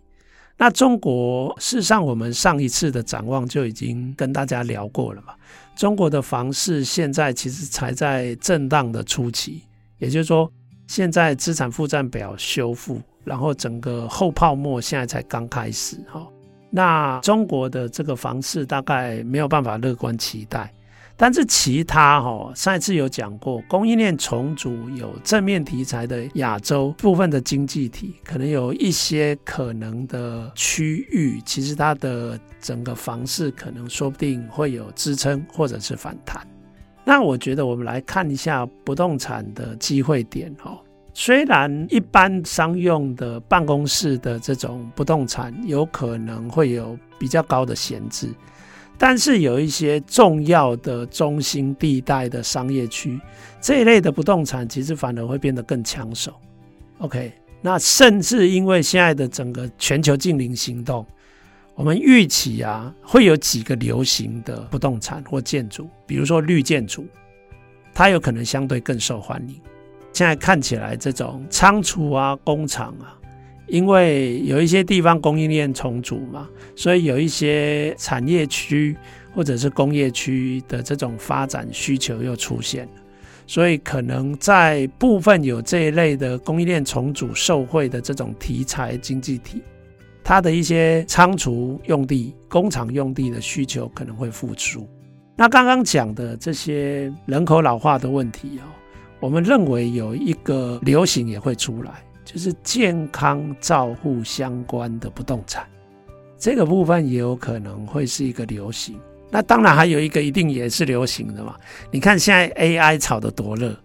[0.57, 5.33] 那中国事实上，我们上一次的展望就已经跟大家聊过了嘛。
[5.77, 9.63] 中国的房市现在其实才在震荡的初期，
[9.97, 10.51] 也就是说，
[10.91, 16.27] 现在资产负债表修复，然后整个后泡沫现在才刚开始哈。
[16.69, 20.69] 那中国的这个房市大概没有办法乐观期待。
[21.15, 36.45] 但是其他哈，上一次有讲过，供应链重组有正面题材的亚洲部分的经济体，可能有一些可能的区域，其实它的整个房市可能说不定会有支撑或者是反弹。
[37.03, 40.77] 那我觉得我们来看一下不动产的机会点哦。
[41.13, 48.29] 虽然一般商用的办公室的这种不动产有可能会有比较高的闲置。
[48.97, 53.19] 但是有一些重要的中心地带的商业区，
[53.59, 56.31] 这一类的不动产其实反而会变得更抢手
[56.99, 61.03] OK，那甚至因为现在的整个全球净零行动，
[61.75, 67.05] 我们预期啊会有几个流行的不动产或建筑，比如说绿建筑，
[67.93, 69.55] 它有可能相对更受欢迎。
[70.13, 73.17] 现在看起来，这种仓储啊、工厂啊，
[73.67, 78.95] 因为有一些地方供应链重组嘛，所以有一些产业区
[79.33, 82.91] 或者是工业区的这种发展需求又出现了，
[83.47, 89.63] 所以可能在部分有这一类的供应链重组受惠的这种题材经济体，
[90.23, 94.87] 它的一些仓储用地、工厂用地的需求可能会复苏。
[95.35, 98.63] 那刚刚讲的这些人口老化的问题哦。
[99.19, 105.63] 我们认为有一个流行也会出来，就是健康照护相关的不动产，
[106.39, 108.99] 这个部分也有可能会是一个流行。
[109.29, 111.55] 那当然还有一个一定也是流行的嘛。
[111.91, 113.75] 你看现在 AI 炒得多热，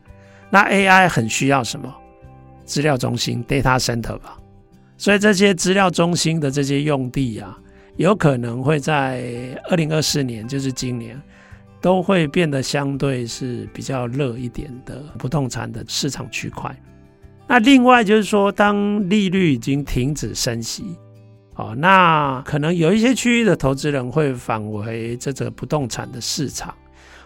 [0.48, 1.94] 那 AI 很需要什么？
[2.64, 4.38] 资料中心 （data center） 吧。
[4.96, 7.58] 所以这些资料中心的这些用地啊，
[7.96, 11.20] 有可能会在二零二四年，就是今年。
[11.78, 16.74] 都会变得相对是比较热一点的不动产的市场区块。
[17.46, 20.96] 那另外就是说，当利率已经停止升息，
[21.54, 26.74] 哦，那可能有一些区域的投资人会返回这个不动产的市场。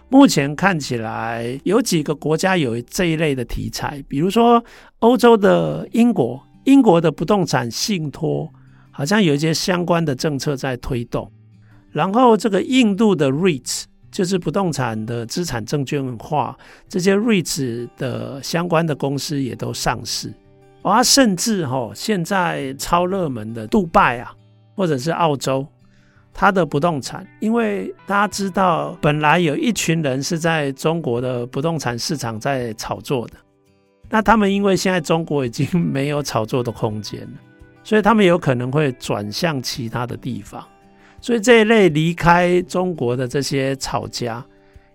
[0.09, 4.63] 目前看起来有几个国家有这一类的题材，比如说
[4.99, 8.51] 欧洲的英国，英国的不动产信托
[8.91, 11.31] 好像有一些相关的政策在推动。
[11.91, 13.85] 然后这个印度的 REITs。
[14.11, 16.53] 就是不动产的资产证券化，
[16.89, 20.33] 这些 REITs 的相关的公司也都上市，
[20.81, 24.33] 啊，甚至哈，现在超热门的杜拜啊，
[24.75, 25.65] 或者是澳洲，
[26.33, 33.35] 它的不动产，因为大家知道，本来有一群人是在中国的不动产市场在炒作的，
[34.11, 37.39] 那他们因为现在中国已经没有炒作的空间了，
[37.83, 40.63] 所以他们有可能会转向其他的地方。
[41.21, 44.45] 所以这一类离开中国的这些炒家，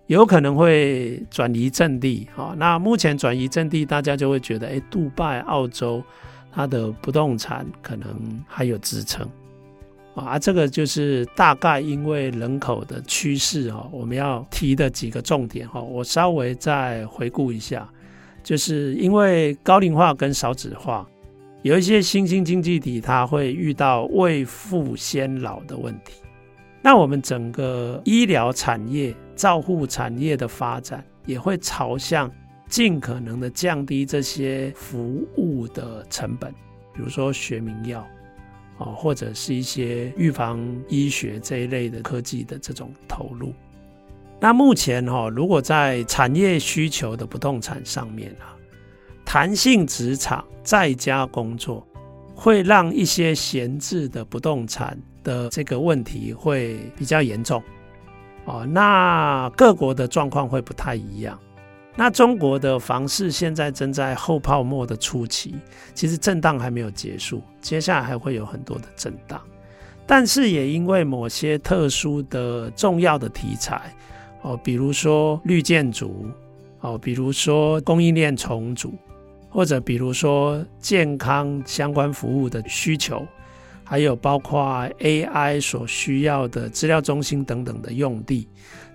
[0.05, 2.27] 有可能会转移阵地。
[2.35, 6.03] 好，那目前转移阵地，大家就会觉得，哎，杜拜、澳洲，
[6.51, 8.07] 它的不动产可能
[8.45, 9.27] 还有支撑。
[10.15, 17.87] 啊，这个就是大概因为人口的趋势哈，我们要提的几个重点哈，我稍微再回顾一下，
[18.47, 21.05] 就是因为高龄化跟少子化。
[21.63, 26.13] 有一些新兴经济体，它会遇到未富先老的问题。
[26.81, 32.31] 那我们整个医疗产业、照护产业的发展，也会朝向
[32.69, 36.49] 尽可能的降低这些服务的成本，
[36.93, 37.99] 比如说学名药
[38.77, 43.51] 啊，或者是一些预防医学这一类的科技的这种投入。
[44.39, 48.53] 那目前哈，如果在产业需求的不动产上面啊。
[49.29, 51.85] 弹性职场在家工作，
[52.33, 57.61] 会让一些闲置的不动产的这个问题会比较严重
[58.45, 58.65] 哦。
[58.65, 61.37] 那各国的状况会不太一样。
[61.93, 65.55] 那中国的房市现在正在后泡沫的初期，
[65.93, 69.41] 其实震荡还没有结束，接下来还会有很多的震荡。
[70.05, 73.93] 但是也因为某些特殊的重要的题材
[74.47, 76.25] 哦，比如说绿建筑
[76.79, 78.93] 哦，比如说供应链重组。
[79.49, 83.25] 或者比如说健康相关服务的需求，
[83.83, 88.47] 还有包括 AI 所需要的资料中心等等的用地，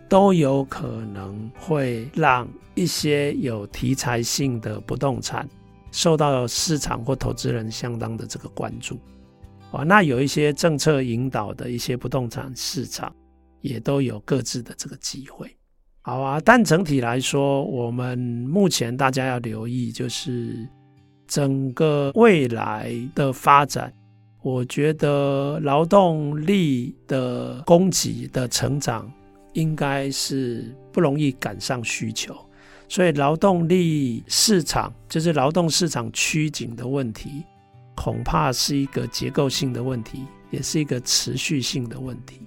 [0.09, 5.49] 都有可能会让一些有题材性的不动产
[5.91, 9.01] 受到市场或投资人相当的这个关注。
[9.73, 13.13] 啊，那有一些政策引导的一些不动产市场，
[13.63, 15.51] 也都有各自的这个机会。
[16.03, 20.69] 好啊，但整体来说，我们目前大家要留意，就是
[21.27, 23.91] 整个未来的发展。
[24.43, 29.09] 我觉得劳动力的供给的成长
[29.53, 32.35] 应该是不容易赶上需求，
[32.89, 37.45] 所以劳动力市场就是劳动市场趋紧的问题，
[37.95, 42.41] 恐怕是一个结构性的问题，也是一个持续性的问题。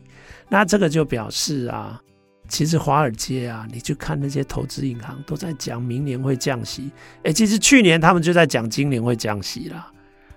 [0.50, 2.02] 那这个就表示啊。
[2.48, 6.91] 其实华尔街啊，你去看那些投资银行都在讲明年会降息，
[7.24, 9.91] 诶，其实去年他们就在讲今年会降息了，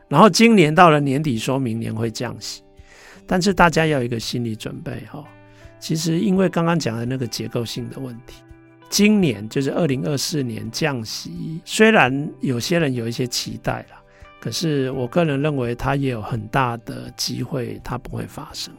[0.08, 2.62] 然后今年到了年底说明年会降息，
[3.26, 5.22] 但是大家要有一个心理准备哈，
[5.78, 8.42] 其实因为刚刚讲的那个结构性的问题，
[8.88, 14.00] 今年就是二零二四年降息，虽然有些人有一些期待了，
[14.40, 18.72] 可是我个人认为它也有很大的机会它不会发生。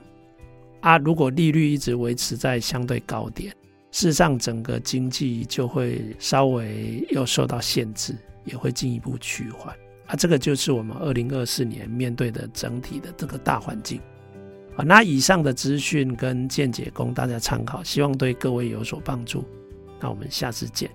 [0.82, 3.52] 啊，如果利率一直维持在相对高点，
[3.92, 8.16] 事实上整个经济就会稍微又受到限制，
[8.46, 9.76] 也会进一步趋缓。
[10.08, 14.00] 啊，这个就是我们二零二四年面对的整体的这个大环境
[14.76, 14.84] 啊。
[14.84, 19.44] 那以上的资讯跟见解供大家参考，希望对各位有所帮助。
[20.00, 20.90] 那我们下次见。